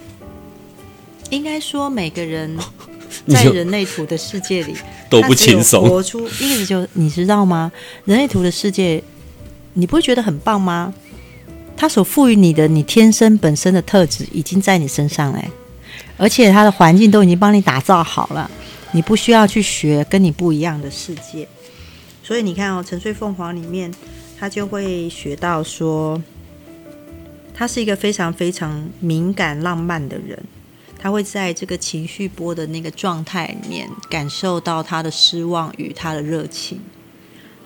[1.29, 2.55] 应该说，每个人
[3.27, 4.75] 在人类图的世界里
[5.09, 5.87] 都不轻松。
[5.87, 7.71] 活出，因为就你知道吗？
[8.05, 9.01] 人类图的世界，
[9.73, 10.93] 你不会觉得很棒吗？
[11.75, 15.49] 他所赋予你的，你天生本身的特质已经在你身上嘞，
[16.17, 18.49] 而且他的环境都已经帮你打造好了，
[18.91, 21.47] 你不需要去学跟你不一样的世界。
[22.23, 23.91] 所以你看哦，《沉睡凤凰》里面，
[24.39, 26.21] 他就会学到说。
[27.53, 30.37] 他是一个非常非常敏感、浪漫的人，
[30.97, 36.79] 他会在这个情绪波的那个状态里面感受到他的失望与他的热情。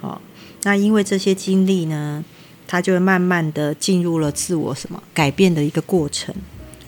[0.01, 0.21] 好，
[0.63, 2.23] 那因为这些经历呢，
[2.67, 6.35] 他就会慢慢的进入了自我什么改变的一个过程。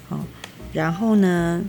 [0.09, 0.19] 好，
[0.73, 1.63] 然后呢，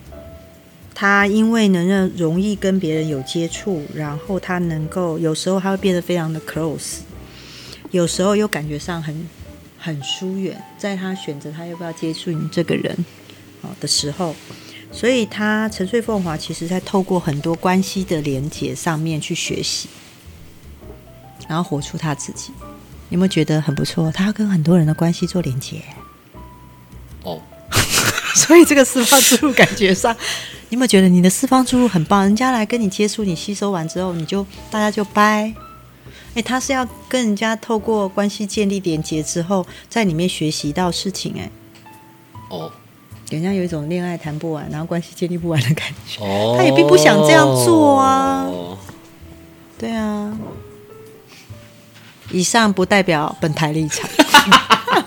[0.94, 6.98] 他因为能让容易跟别人有接触，然后他能够有时候他会变得非常的 close，
[7.92, 9.26] 有时候又感觉上很。
[9.80, 13.04] 很疏远，在他选择他要不要接触你这个人
[13.62, 14.36] 好的时候，
[14.92, 19.88] 所以他沉睡凤凰其实在透过很多关系的连接上面去学习，
[21.48, 22.52] 然后活出他自己。
[23.08, 24.12] 有没有觉得很不错？
[24.12, 25.82] 他跟很多人的关系做连接。
[27.24, 27.40] 哦，
[28.36, 30.14] 所以这个四方之路感觉上，
[30.68, 32.22] 你有没有觉得你的四方之路很棒？
[32.22, 35.52] 人家来跟你接触，你吸收完之后，你就大家就掰。
[36.34, 41.50] 哎，他是要跟人家透过关系建立连接之后，在里面学习到事情，哎，
[42.48, 42.70] 哦，
[43.30, 48.48] 人家有一种恋爱谈不完，然后关系建立不完的感觉，哦， 他也并不想这样做啊，
[49.76, 50.36] 对啊，
[52.30, 54.08] 以上不代表本台立场。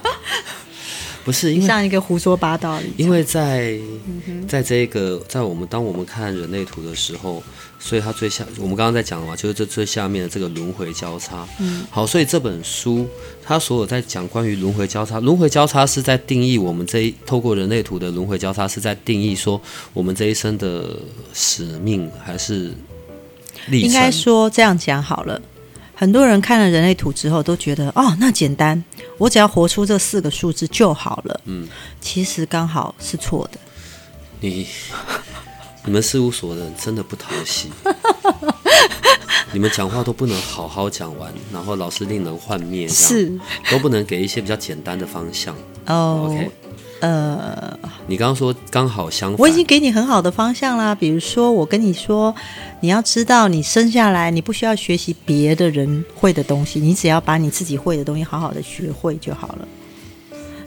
[1.23, 2.79] 不是，因像一个胡说八道。
[2.97, 3.77] 因为在
[4.47, 7.41] 在这个在我们当我们看人类图的时候，
[7.79, 11.47] 所以它最下我们刚刚在讲嘛，就是这最下面的这个轮回交叉。
[11.59, 13.07] 嗯，好，所以这本书
[13.41, 19.61] 它所有在讲关于轮回交叉，轮回交叉是在定义我们这一透过人类图的轮回交叉是在定义说
[19.93, 20.97] 我们这一生的
[21.33, 22.73] 使命还是
[23.67, 23.89] 历程？
[23.89, 25.41] 应该说这样讲好了。
[25.95, 28.83] 很多人看了人类图之后都觉得哦，那简单，
[29.17, 31.41] 我只要活出这四个数字就好了。
[31.45, 31.67] 嗯，
[32.01, 33.59] 其实刚好是错的。
[34.39, 34.67] 你
[35.85, 37.69] 你们事务所的人真的不讨喜，
[39.53, 43.31] 你们讲话都不能好好讲完，然后老是令人幻灭，是
[43.69, 45.55] 都不能给一些比较简单的方向。
[45.85, 46.51] 哦，OK。
[47.03, 50.95] 呃，你刚刚说刚好相反，我已经给你很好的方向啦。
[50.95, 52.33] 比如说，我跟你说，
[52.79, 59.67] 你要知道，你生下来你不需要学习别的人会的东西，你只要把你自己会的东西好好的学会就好了。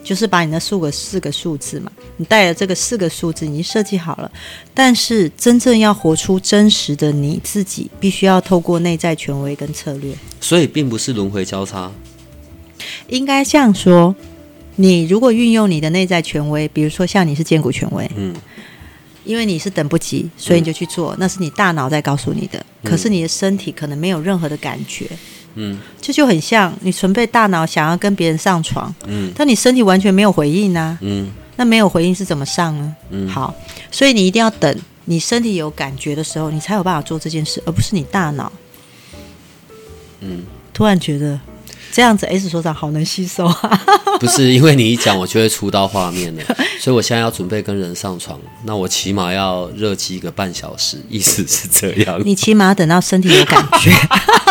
[0.05, 4.31] 就是把你那数个四个数字嘛，你带了这个四个数字，你设计好了。
[4.75, 10.15] 但是真正要活出真实的你自己，必须要透过内在权威跟策略。
[10.39, 11.91] 所以并不是轮回交叉，
[13.09, 14.15] 应该这样说：
[14.77, 18.35] 你如果运用你的内在权威，比如说像你是坚固权威，嗯，
[19.25, 22.65] 因为你是等不及，所以你就去做，那是你大脑在告诉你的。
[22.85, 25.07] 可是你的身体可能没有任何的感觉。
[25.55, 32.95] 嗯，这就很像你准备大脑想要跟别人上床，嗯，但你身体完全没有回应呢，嗯，那没有回应是怎么上呢？
[33.09, 33.55] 嗯，好，
[33.91, 38.53] 所以你一定要等你身体有感觉的时候，你才有办法做这件事，而不是你大脑。
[40.21, 41.41] 嗯，突然觉得
[41.97, 43.83] 这样子 S 所长好能吸收啊，
[44.21, 46.43] 不是因为你一讲，我就会出到画面了，
[46.79, 52.21] 所以我现在要准备跟人上床，那我起码要热机个半小时，意思是这样。
[52.23, 53.91] 你起码等到身体有感觉。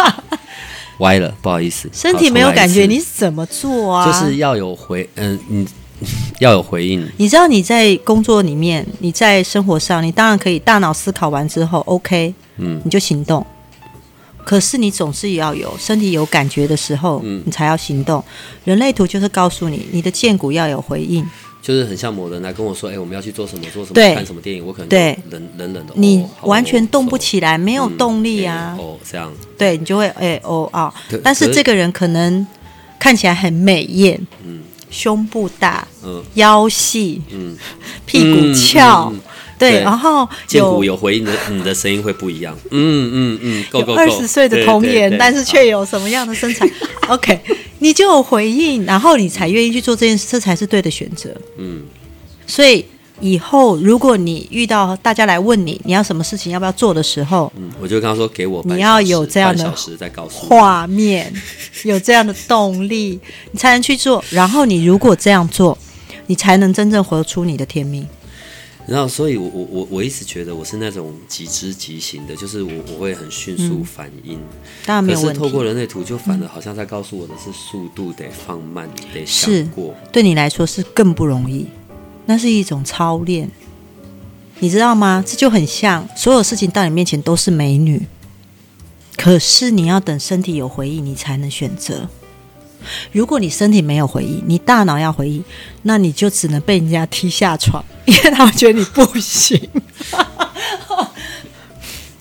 [0.97, 4.11] 歪了，不好意思，身体没有感觉，你怎么做啊？
[4.11, 5.67] 就是要有回，嗯，你
[6.39, 7.07] 要有回应。
[7.17, 13.45] 你知道你在工作里面，你在生活上，你当然可以大脑思考完之后，OK，嗯你就行动。
[14.45, 18.23] 可是你总是要有身体有感觉的时候，嗯你才要行动。
[18.63, 21.27] 人类图就是告诉你，你的剑骨要有回应。
[21.61, 28.81] 就是很像某人来跟我说，哎、我们要去做什么，做什么，看什么电影，我可能冷冷冷的，你完全动不哦起来，没有嗯动力啊哎。
[28.83, 32.45] 哦，这样，对你就会哎、哦啊可，但是这个人可能
[32.99, 37.57] 看起来很美艳，嗯胸部大，嗯腰细，嗯，
[38.05, 39.21] 屁股翘，嗯嗯嗯
[39.57, 42.57] 对，然后剑骨有有回应的，你的声音会不一样。
[42.71, 43.93] 嗯嗯嗯，够够够。
[43.93, 46.69] 二十岁的童颜，但是却有有什么样的身材？
[47.09, 47.39] OK，
[47.79, 51.29] 你就有回应，然后你才愿意去做这件事，这才是对的选择。
[51.57, 51.83] 嗯
[52.47, 52.85] 所以
[53.19, 59.73] 以后如果你遇到大家来问你你要什么事情要不要做的时候，嗯，我就跟他说给我你要有这样的。
[60.29, 61.33] 画面
[61.83, 63.19] 有这样的动力，
[63.51, 64.23] 你才能去做。
[64.29, 65.77] 然后你如果这样做，
[66.27, 68.07] 你才能真正活出你的天命。
[68.87, 74.39] 然后，所以我我我我一直觉得我是那种即知即行的，就是我我会很迅速反应。
[74.85, 79.95] 当然嗯没有问题，透过人类图，就反而好像在告诉我的是速度得放慢，得是想过。
[80.11, 81.65] 对你来说是更不容易，
[82.27, 83.49] 那是一种操练，
[84.59, 85.23] 你知道吗？
[85.25, 88.05] 这就很像所有事情到你面前都是美女，
[89.17, 92.07] 可是你要等身体有回应，你才能选择。
[93.11, 95.41] 如果你身体没有回忆，你大脑要回忆，
[95.83, 99.59] 那你就只能被人家踢下床，因为他们觉得你不行。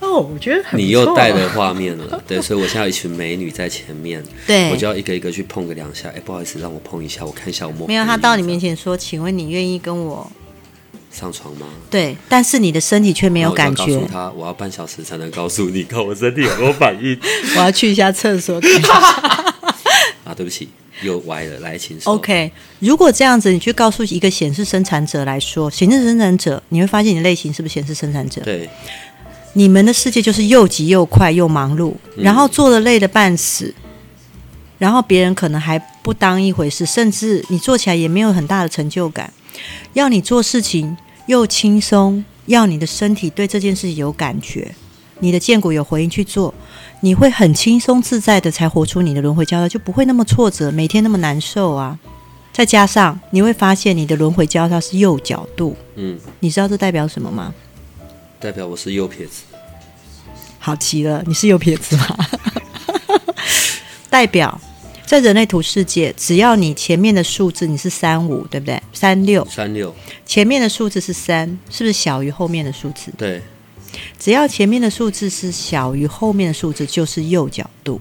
[0.01, 6.09] 哦，我觉得很你又带了画面了，对，所以我现在有一群美女在前面， 对我就要一个一个去碰个两下。
[6.11, 7.89] 哎，不好意思，让我碰一下，我看一下我摸。
[7.89, 10.31] 没有他到你面前说：“请问你愿意跟我
[11.11, 11.67] 上床吗？
[11.91, 14.13] 对？”但是你的身体却没有感觉我要告诉。
[14.13, 17.19] 他，我要半小时才能告诉你，看我身体有没有反应。
[17.57, 18.61] 我要去一下厕所。
[20.35, 20.69] 啊，对不起，
[21.03, 22.13] 又歪了，来，请说。
[22.13, 28.43] OK，如果这样子，你去告诉一个显示生产者来说，显示生产者，你会发现你的类型是不是显示生产者？
[28.43, 28.69] 对，
[29.53, 33.73] 你们的世界就是又急又快又忙碌，嗯然后做的累的半死，
[34.79, 39.33] 然后别人可能还不当一回事，甚至你做起来也没有很大的成就感。
[39.93, 44.75] 要你做事情又轻松，要你的身体对这件事情有感觉，
[45.21, 46.53] 你的剑骨有回应去做，
[47.05, 51.99] 你会很轻松自在的才活出你的轮回交叉，就不会那么挫折，每天那么难受啊。
[52.51, 57.53] 再加上你会发现你的轮回交叉是右角度，嗯，你知道这代表什么吗？
[58.41, 59.43] 代表我是右撇子。
[60.59, 62.17] 好极了，你是右撇子吗？
[64.09, 64.59] 代表
[65.05, 68.83] 在人类图世界，只要你前面的数字你是三五，对不对？
[68.95, 73.13] 三六，三六，前面的数字是三，是不是小于后面的数字？
[73.19, 73.43] 对，
[74.19, 78.01] 只要前面的数字是小于后面的数字，就是右角度。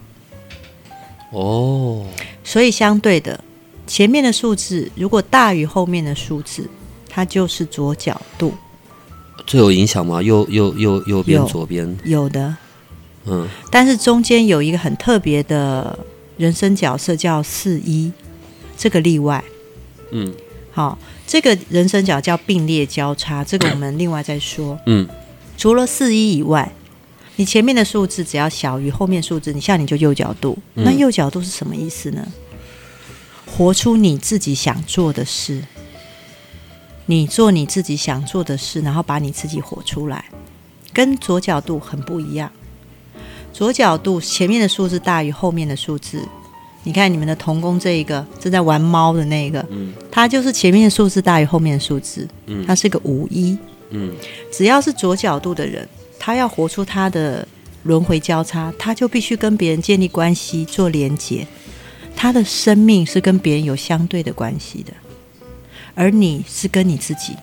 [1.31, 2.05] 哦，
[2.43, 3.43] 所以相对的，
[3.87, 6.69] 前面的数字如果大于后面的数字，
[7.09, 8.53] 它就是左角度。
[9.45, 10.21] 这有影响吗？
[10.21, 12.55] 右右右右边左边，有的，
[13.25, 15.99] 嗯，但是中间有一个很特别的
[16.37, 18.11] 人生角色叫四一，
[18.77, 19.43] 这个例外。
[20.11, 20.33] 嗯
[20.71, 24.79] 好，这个人生角叫并列交叉，这个我们另外再说。
[24.85, 25.07] 嗯，
[25.57, 26.71] 除了四一以外，
[27.35, 30.57] 你前面的数字只要小于后面数字，你像你就右角度。
[30.75, 32.27] 嗯那右角度是什么意思呢？
[33.45, 35.63] 活出你自己想做的事，
[37.05, 40.25] 你做你自己想做的事，然后把你自己活出来，
[40.91, 42.51] 跟左角度很不一样。
[43.51, 46.27] 左角度前面的数字大于后面的数字，
[46.83, 53.57] 你看你们的童工这一个正在玩猫的那个，嗯它就是前面的数字大于后面的数字，嗯它是个五一。
[53.93, 54.13] 嗯
[54.51, 55.87] 只要是左角度的人，
[56.19, 57.47] 他要活出他的
[57.83, 61.47] 轮回交叉，他就必须跟别人建立关系，做连结。
[62.15, 64.93] 他的生命是跟别人有相对的关系的。
[65.95, 67.35] 而你是跟你自己，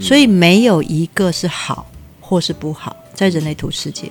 [0.00, 1.88] 所以没有一个是好
[2.20, 4.10] 或是不好，在人类图世界，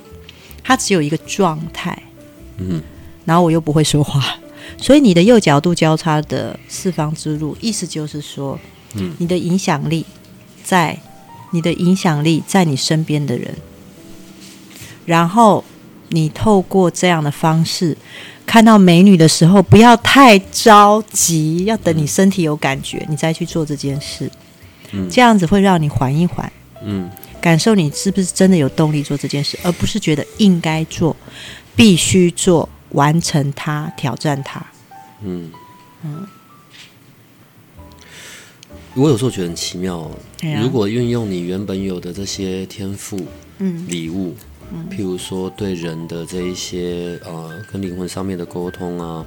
[0.64, 2.02] 它只有一个状态。
[2.58, 2.82] 嗯，
[3.26, 4.38] 然后我又不会说话，
[4.78, 8.58] 所以你的右角度交叉的四方之路，意思就是说，
[8.94, 10.06] 嗯，你的影响力
[10.66, 11.00] 在
[11.52, 13.56] 你的影响力在你身边的人，
[15.06, 15.64] 然后
[16.10, 17.96] 你透过这样的方式。
[18.46, 24.30] 看到美女的时候，不要太着急，要等你身体有感觉，你再去做这件事。
[24.92, 26.52] 嗯，这样子会让你缓一缓，
[26.84, 27.10] 嗯，
[27.42, 31.16] 感受你是不是真的有动力做这件事，而不是觉得应该做、
[31.76, 34.64] 必须做、完成它、挑战它。
[35.24, 35.50] 嗯
[36.04, 36.28] 嗯，
[38.96, 40.10] 我有时候觉得很奇妙，
[40.62, 43.20] 如果运用你原本有的这些天赋、
[43.60, 44.34] 嗯，礼物。
[44.90, 49.24] 譬如说，对人的这一些呃，跟灵魂上面的沟通啊，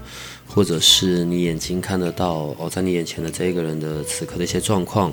[0.49, 5.13] 或者是你眼睛看得到哦，在你眼前的这一个人的此刻的一些状况，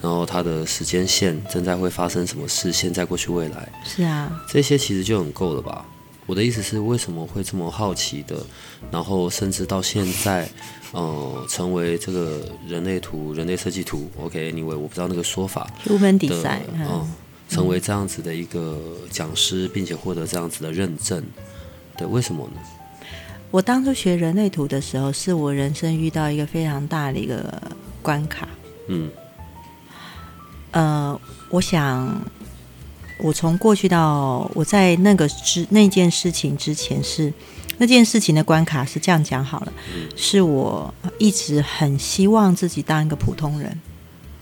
[0.00, 5.84] 然后他的时间线正在会发生什么事，现在、过去、未来，是啊，这些其实就很够了吧？
[6.24, 8.36] 我的意思是，为什么会这么好奇的？
[8.90, 10.48] 然后甚至到现在，
[10.92, 14.50] 呃，成为这个人类图、人类设计图，OK？
[14.50, 17.10] 因为我不知道那个说法，Human Design，嗯。
[17.48, 18.78] 成为这样子的一个
[19.10, 21.20] 讲师，并且获得这样子的认证，
[21.98, 22.60] 对，为什么呢？
[23.50, 27.60] 我当初学人类图的时候，是我人生遇到一个非常大的一个
[28.00, 28.48] 关卡。
[28.86, 29.10] 嗯，
[30.70, 32.22] 呃，我想，
[33.18, 37.32] 我从过去到我在那个之那件事情之前，是
[37.80, 39.72] 那件事情的关卡是这样讲好了，
[40.14, 43.80] 是我一直很希望自己当一个普通人。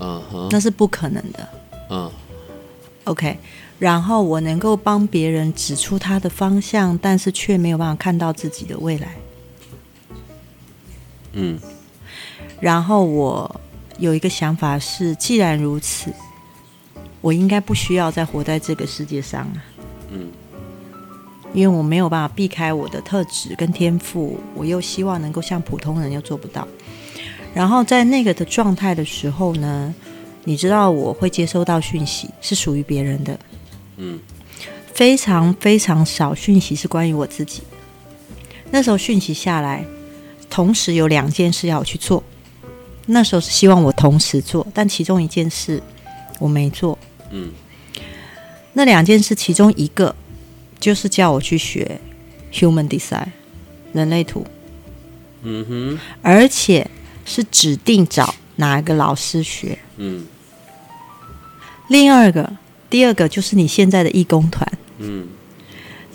[0.00, 1.48] 嗯哼，那是不可能的。
[1.88, 2.10] 嗯。
[3.04, 3.38] OK，
[3.78, 9.16] 然后我能够帮别人指出他的方向，但是却没有办法看到自己的未来。
[11.34, 11.58] 嗯，
[12.60, 13.60] 然后我
[13.98, 16.12] 有一个想法是，既然如此，
[17.20, 19.62] 我应该不需要再活在这个世界上了。
[20.10, 20.28] 嗯，
[21.52, 26.66] 因为我没有办法避开我的特质跟天赋，我又希望能够像普通人，又做不到。
[27.54, 29.94] 然后在那个的状态的时候呢？
[30.44, 33.38] 你知道我会接收到讯息是属于别人的，
[33.98, 34.18] 嗯，
[34.94, 37.62] 非常非常少讯息是关于我自己。
[38.70, 39.84] 那时候讯息下来，
[40.48, 42.24] 同时有两件事要我去做。
[43.04, 45.82] 那时候是希望我同时做，但其中一件事
[46.38, 46.98] 我没做。
[47.30, 47.50] 嗯，
[48.72, 50.14] 那两件事其中一个
[50.78, 52.00] 就是叫我去学
[52.52, 53.28] Human Design
[53.92, 54.46] 人类图。
[55.42, 56.90] 嗯哼，而且
[57.24, 59.78] 是指定找哪一个老师学。
[59.96, 60.26] 嗯。
[61.88, 62.52] 另二个，
[62.90, 64.70] 第二个就是你现在的义工团。
[64.98, 65.26] 嗯，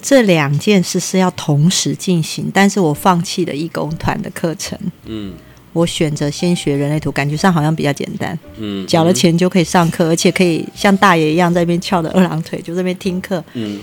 [0.01, 4.77] 这两件事是要同时进行，但是我放弃了义工团的课程。
[5.05, 5.33] 嗯，
[5.71, 8.37] 我选择先学人类图，感觉上好像比较简单。
[8.57, 13.43] 嗯，缴了钱就可以上课，而且可以像大爷一样在那边翘着二郎腿，就这边听课。
[13.53, 13.79] 嗯，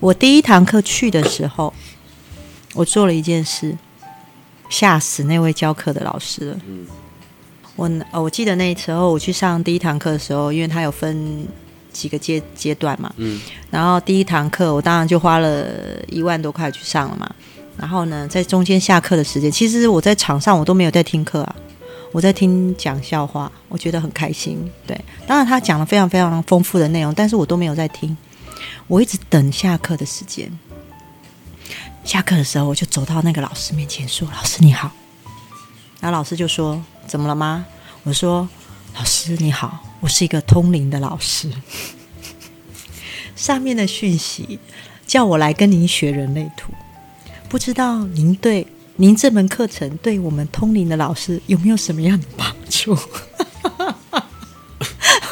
[0.00, 1.72] 我第一堂课去的时候，
[2.74, 3.76] 我做了一件事，
[4.68, 6.58] 吓死那位教课的老师了。
[6.66, 6.86] 嗯。
[7.74, 11.46] 我呃，我记得那时候我去上第一堂课的时候，因为他有分
[11.92, 13.40] 几个阶阶段嘛，嗯，
[13.70, 15.64] 然后第一堂课我当然就花了
[16.08, 17.28] 一万多块去上了嘛。
[17.76, 21.56] 然后呢，在中间下课的时间，其实我在场上我都没有在听课啊，
[22.10, 24.58] 我在听讲笑话，我觉得很开心。
[24.84, 28.16] 对，当然他讲了非常非常丰富的内容，但是我都没有在听，
[28.86, 30.50] 我一直等下课的时间。
[32.04, 34.90] 下课的时候，我就走到那个老师面前说：“老师你好。”
[36.00, 36.82] 然后老师就说。
[37.08, 37.64] 怎么了吗？
[38.02, 38.46] 我说，
[38.94, 41.50] 老师你好，我是一个通灵的老师。
[43.34, 44.58] 上面的讯息
[45.06, 46.70] 叫我来跟您学人类图，
[47.48, 52.94] 不知道您对您这门课程对我们通灵的老师有没有什么样的帮助？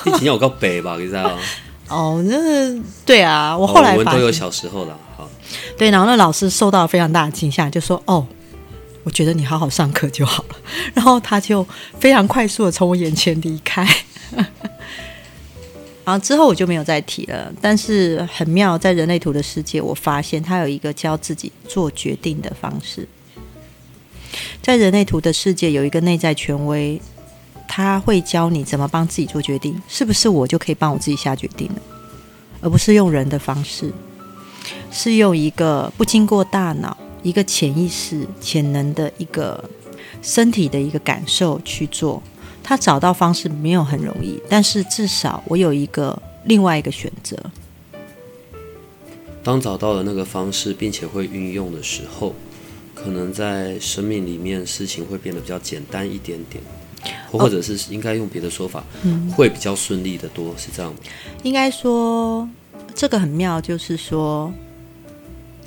[0.04, 0.96] 你今天有告白吧？
[0.96, 1.42] 你知道吗？
[1.89, 4.99] 哦，那对啊，我后来我们都有小时候了。
[5.16, 5.28] 好，
[5.78, 8.26] 对，然后那老师受到非常大的惊吓，就说：“哦。”
[9.07, 10.57] 我觉得你好好上课就好了，
[10.93, 11.64] 然后他就
[12.01, 13.87] 非常快速的从我眼前离开，
[16.05, 17.53] 然后之后我就没有再提了。
[17.61, 23.07] 但是很妙，在人类图的世界，我发现他有一个教自己做决定的方式。
[24.61, 27.01] 在人类图的世界，有一个内在权威，
[27.68, 31.82] 他会教你怎么帮自己做决定，是不是我就可以帮我自己下决定了，
[32.60, 33.92] 而不是用人的方式，
[34.90, 36.96] 是用一个不经过大脑。
[37.22, 39.68] 一个潜意识、潜能的一个
[40.22, 42.22] 身体的一个感受去做，
[42.62, 47.36] 他找到方式没有很容易，但是至少我有一个另外一个选择。
[49.42, 52.32] 当找到了那个方式，并且会运用的时候，
[52.94, 56.62] 可能在生命里面事情会变得比较简单一点点。
[57.30, 58.84] 或者是应该用别的说法，
[59.34, 60.98] 会比较顺利的多，是这样吗？
[61.42, 62.48] 应该说
[62.94, 64.52] 这个很妙，就是说，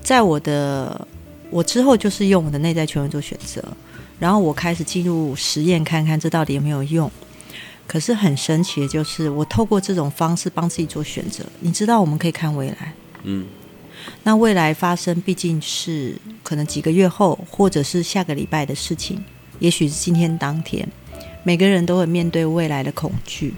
[0.02, 1.08] 在我的
[1.50, 3.64] 我之后，就是用我的内在权威做选择，
[4.20, 7.10] 然后我开始进入实验，看看这到底有没有用。
[7.88, 11.44] 可是很神奇的就是，我透过这种方式帮自己做选择。
[11.60, 13.48] 你知道，我们可以看未来，嗯，
[14.22, 19.24] 那未来发生毕竟是可能几个月后，或者是下个礼拜的事情，
[19.58, 20.88] 也许是今天当天。
[21.44, 23.54] 每个人都会面对未来的恐惧，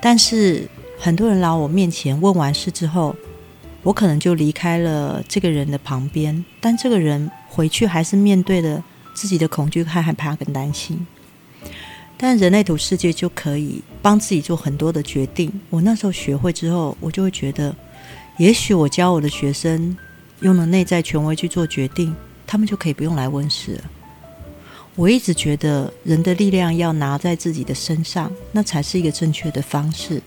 [0.00, 3.14] 但是很多人来我面前问完事之后，
[3.82, 8.82] 我可能就离开了这个人的旁边，但这个人回去还是面对了
[9.14, 11.06] 自己的恐惧、害害怕跟担心。
[12.16, 15.50] 但人类图世界就可以帮自己做很多的决定。
[15.70, 17.74] 我那时候学会之后，我就会觉得，
[18.36, 19.96] 也许我教我的学生
[20.40, 22.14] 用了内在权威去做决定，
[22.46, 23.84] 他们就可以不用来问事了。
[24.96, 30.20] 我一直觉得人的力量要拿在自己的身上，那才是一个正确的方式。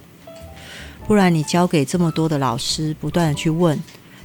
[1.05, 3.77] 不然你交给这么多的老师，不断的去问，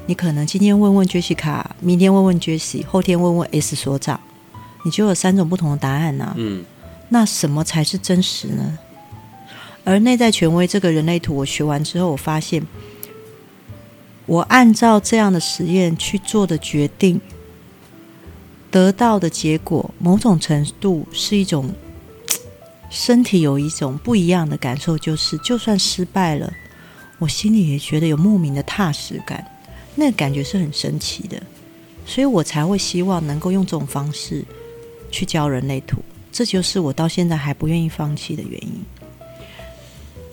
[0.06, 4.18] 你可能今天问问 Jessica，明天问问 Jessie，后天问问 S 所长，
[4.84, 6.32] 你就有三种不同的答案呢。
[6.36, 6.64] 嗯，
[7.08, 8.78] 那什么才是真实呢？
[9.84, 12.64] 而内在权威这个人类图，我学完之后，我发现，
[14.26, 17.20] 我按照这样的实验去做的决定。
[18.70, 21.70] 得到的结果，某种程度是一种
[22.90, 26.52] 身体有一种不一样的感受，就是就算失败了，
[27.18, 29.44] 我心里也觉得有莫名的踏实感，
[29.94, 31.42] 那个感觉是很神奇的，
[32.06, 34.44] 所以我才会希望能够用这种方式
[35.10, 35.98] 去教人类图，
[36.30, 38.72] 这就是我到现在还不愿意放弃的原因。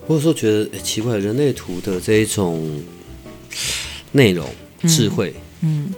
[0.08, 2.84] 或者说觉得奇怪，人类图的这一种
[4.12, 4.48] 内容
[4.84, 5.92] 智慧，嗯，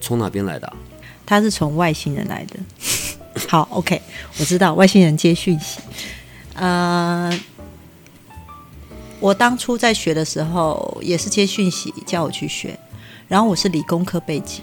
[0.00, 0.72] 从哪边来的？
[1.26, 2.58] 他是从外星人来的。
[3.48, 4.00] 好，OK，
[4.38, 5.80] 我知道外星人接讯息。
[6.54, 7.30] 呃，
[9.18, 12.78] 我当初在学的时候也是接讯息，叫我去学。
[13.26, 14.62] 然后我是理工科背景，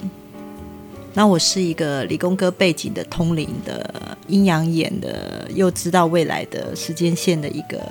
[1.14, 7.82] 那我是一个理工科背景的通灵的阴阳眼的，又知道未来的时间线的一个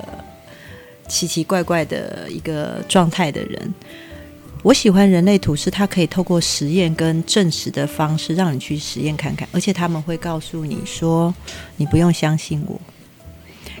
[1.07, 3.73] 奇奇怪怪的一个状态的人。
[4.63, 11.33] 我喜欢人类图，是它可以透过实验跟证实的方式，让你去实验看看，而且他们会告诉你说，
[11.77, 12.79] 你不用相信我，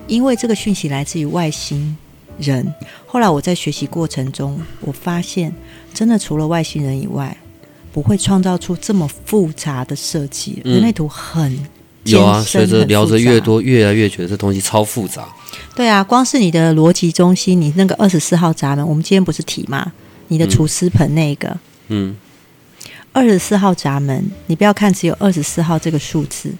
[0.07, 1.95] 因为这个讯息来自于外星
[2.39, 2.73] 人。
[3.05, 5.53] 后来我在学习过程中，我发现
[5.93, 7.37] 真的除了外星人以外，
[7.93, 10.61] 不会创造出这么复杂的设计。
[10.65, 11.59] 人类图很
[12.05, 15.29] 有啊，随着聊着越多，越来越觉得这东西超复杂。
[15.75, 19.91] 对啊，光是你的逻辑中心，你那个二十四号闸门，我们今天不是提吗？
[20.31, 21.59] 你的厨师盆那个，
[21.89, 22.15] 嗯，
[23.11, 26.53] 二十四号闸门，你不要看只有二十四号这个数字，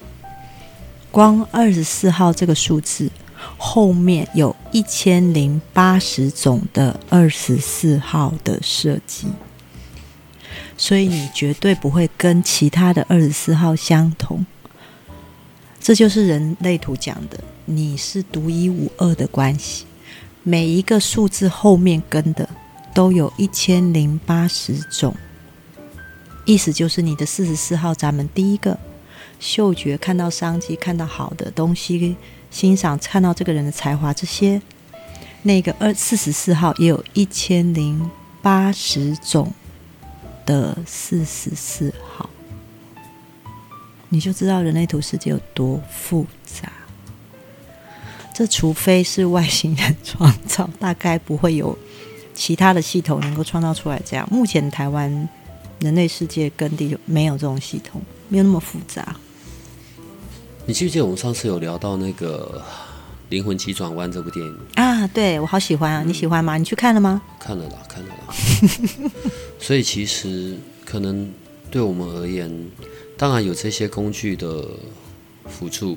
[1.10, 3.10] 光二十四号这个数字
[3.58, 9.28] 后面有一千零八十种的二十四号的设计，
[10.76, 14.46] 所以你绝对不会跟其他的二十四号相同。
[15.80, 19.86] 这就是人类图讲的，你是独一无二的关系，
[20.44, 22.50] 每一个数字后面跟的。
[22.94, 25.16] 都有一千零八十种，
[26.46, 28.78] 意思就是你的四十四号闸门，第一个
[29.40, 32.18] 嗅觉看到商机，看到好的东西，
[32.50, 34.62] 欣赏看到这个人的才华，这些
[35.44, 38.12] 那个二四十四号也有一千零
[38.42, 39.54] 八十种
[40.46, 42.30] 的四十四号，
[44.10, 46.72] 你就知道人类图世界有多复杂。
[48.34, 51.78] 这除非是外星人创造，大概不会有。
[52.42, 55.30] 其他的系统能够创造出来这样，目前台湾
[55.80, 59.16] 人类世界跟地球没有这种系统，没有那么复杂。
[60.66, 62.60] 你记不记得我们上次有聊到那个
[63.30, 65.06] 《灵魂急转弯》这部电影啊？
[65.10, 66.04] 对我好喜欢啊！
[66.04, 66.58] 你喜欢吗？
[66.58, 67.22] 你去看了吗？
[67.40, 68.34] 看了啦，看了啦。
[69.62, 71.32] 所以其实可能
[71.70, 72.52] 对我们而言，
[73.16, 74.66] 当然有这些工具的
[75.46, 75.96] 辅助，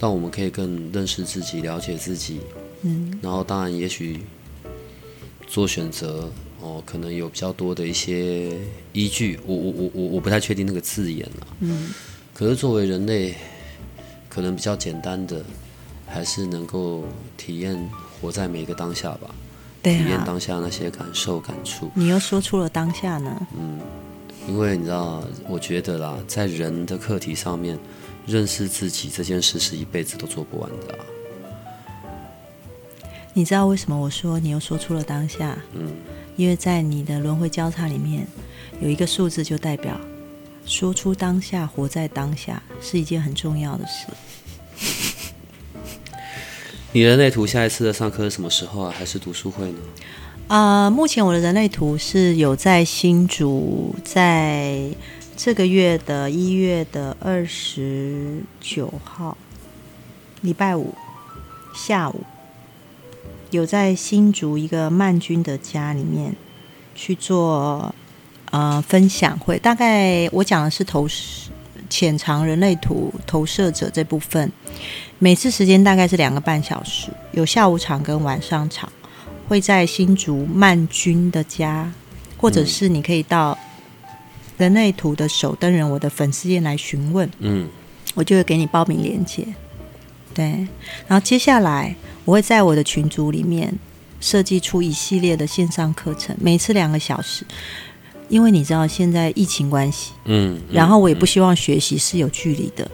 [0.00, 2.40] 让我们可以更认识自己、了解自己。
[2.82, 4.18] 嗯，然后当然也许。
[5.50, 6.30] 做选择
[6.60, 8.56] 哦，可能有比较多的一些
[8.92, 11.46] 依据，我我我我我不太确定那个字眼了。
[11.58, 11.90] 嗯，
[12.32, 13.34] 可是作为人类，
[14.28, 15.42] 可能比较简单的，
[16.06, 17.02] 还是能够
[17.36, 17.76] 体验
[18.20, 19.34] 活在每一个当下吧。
[19.82, 21.90] 对体验当下那些感受感触。
[21.94, 23.46] 你又说出了当下呢？
[23.58, 23.80] 嗯，
[24.46, 27.76] 因为你知道，我觉得啦，在人的课题上面，
[28.24, 30.98] 认识自己这件事是一辈子都做不完的。
[33.32, 35.56] 你知道为什么我说你又说出了当下？
[35.74, 35.92] 嗯，
[36.36, 38.26] 因为在你的轮回交叉里面
[38.80, 39.98] 有一个数字，就代表
[40.66, 44.06] 说出当下，活在当下是一件很重要的事。
[46.92, 48.92] 你人类图下一次的上课是什么时候啊？
[48.96, 49.78] 还是读书会呢？
[50.48, 54.90] 啊，目前我的人类图是有在新竹，在
[55.36, 59.38] 这个月的一月的二十九号，
[60.40, 60.92] 礼拜五
[61.72, 62.24] 下午，
[63.50, 66.34] 有在新竹一个曼君的家里面
[66.94, 67.94] 去做
[68.50, 69.58] 呃分享会。
[69.58, 71.06] 大概我讲的是投
[71.88, 74.50] 潜藏人类图投射者这部分，
[75.18, 78.90] 每次时间大概是两个半小时，有下午场跟晚上场。
[79.48, 81.92] 会在新竹曼君的家，
[82.36, 83.58] 或者是你可以到
[84.56, 87.68] 人类图的首登人我的粉丝页来询问，嗯，
[88.14, 89.44] 我就会给你报名链接。
[90.32, 90.68] 对，
[91.08, 93.72] 然后接下来我会在我的群组里面
[94.20, 97.44] 设计出一系列的线上课程，每次两个小时，
[98.28, 102.88] 因为你知道现在疫情关系，嗯，然后我也不希望学习是有距离的。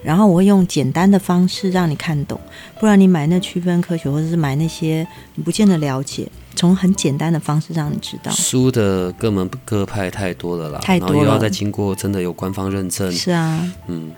[0.00, 2.40] 然后我会用简单的方式让你看懂，
[2.78, 8.30] 不然你买那区分科学或者是买那些你不见得了解，从很简单的方式让你知道。
[8.30, 13.10] 书的各门各派太多了啦，太多了，又要再经过真的有官方认证。
[13.10, 14.12] 是啊，嗯，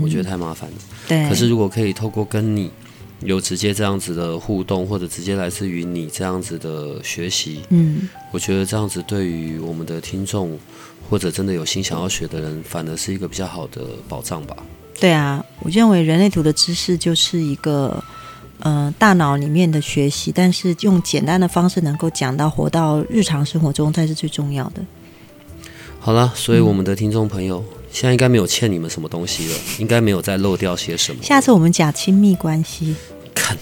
[0.00, 0.76] 我觉得太麻烦了。
[1.08, 1.28] 对。
[1.28, 2.70] 可是如果可以透过跟你
[3.26, 10.56] 有直接这样子的互动，或者直接来自于你这样子的学习，嗯，我觉得这样子对于我们的听众
[11.10, 14.56] 或者真的有心想要学的人，反而是一个比较好的保障吧。
[15.00, 18.02] 对啊，我认为人类图的知识就是一个，
[18.60, 24.80] 呃，大脑里面的学习，但是用简单的方式能够讲到活到日常生活中才是最重要的。
[25.98, 31.20] 好了，所以我们的听众朋友现在应该没有欠你们什么东西了，应该没有再漏掉些什么。
[31.22, 32.94] 下次我们讲亲密关系。
[33.36, 33.56] 看。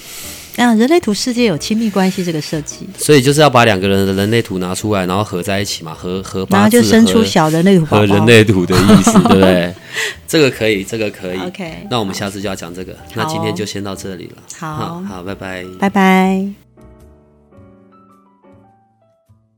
[0.56, 9.74] 啊，人类图世界有亲密关系这个设计，所以就是要把两个人的人类图拿出来，然后合在一起嘛，合合然后就生出小人类图和人类图的意思，对不对？
[10.28, 11.40] 这个可以，这个可以。
[11.40, 14.36] OK，那我们下次就要讲这个，那今天就先到这里了。
[14.56, 16.48] 好，好，拜拜，拜拜。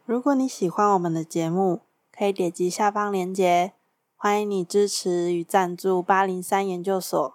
[0.07, 1.83] 如果你喜欢我们的节目，
[2.17, 3.73] 可以点击下方链接，
[4.17, 7.35] 欢迎你支持与赞助八零三研究所。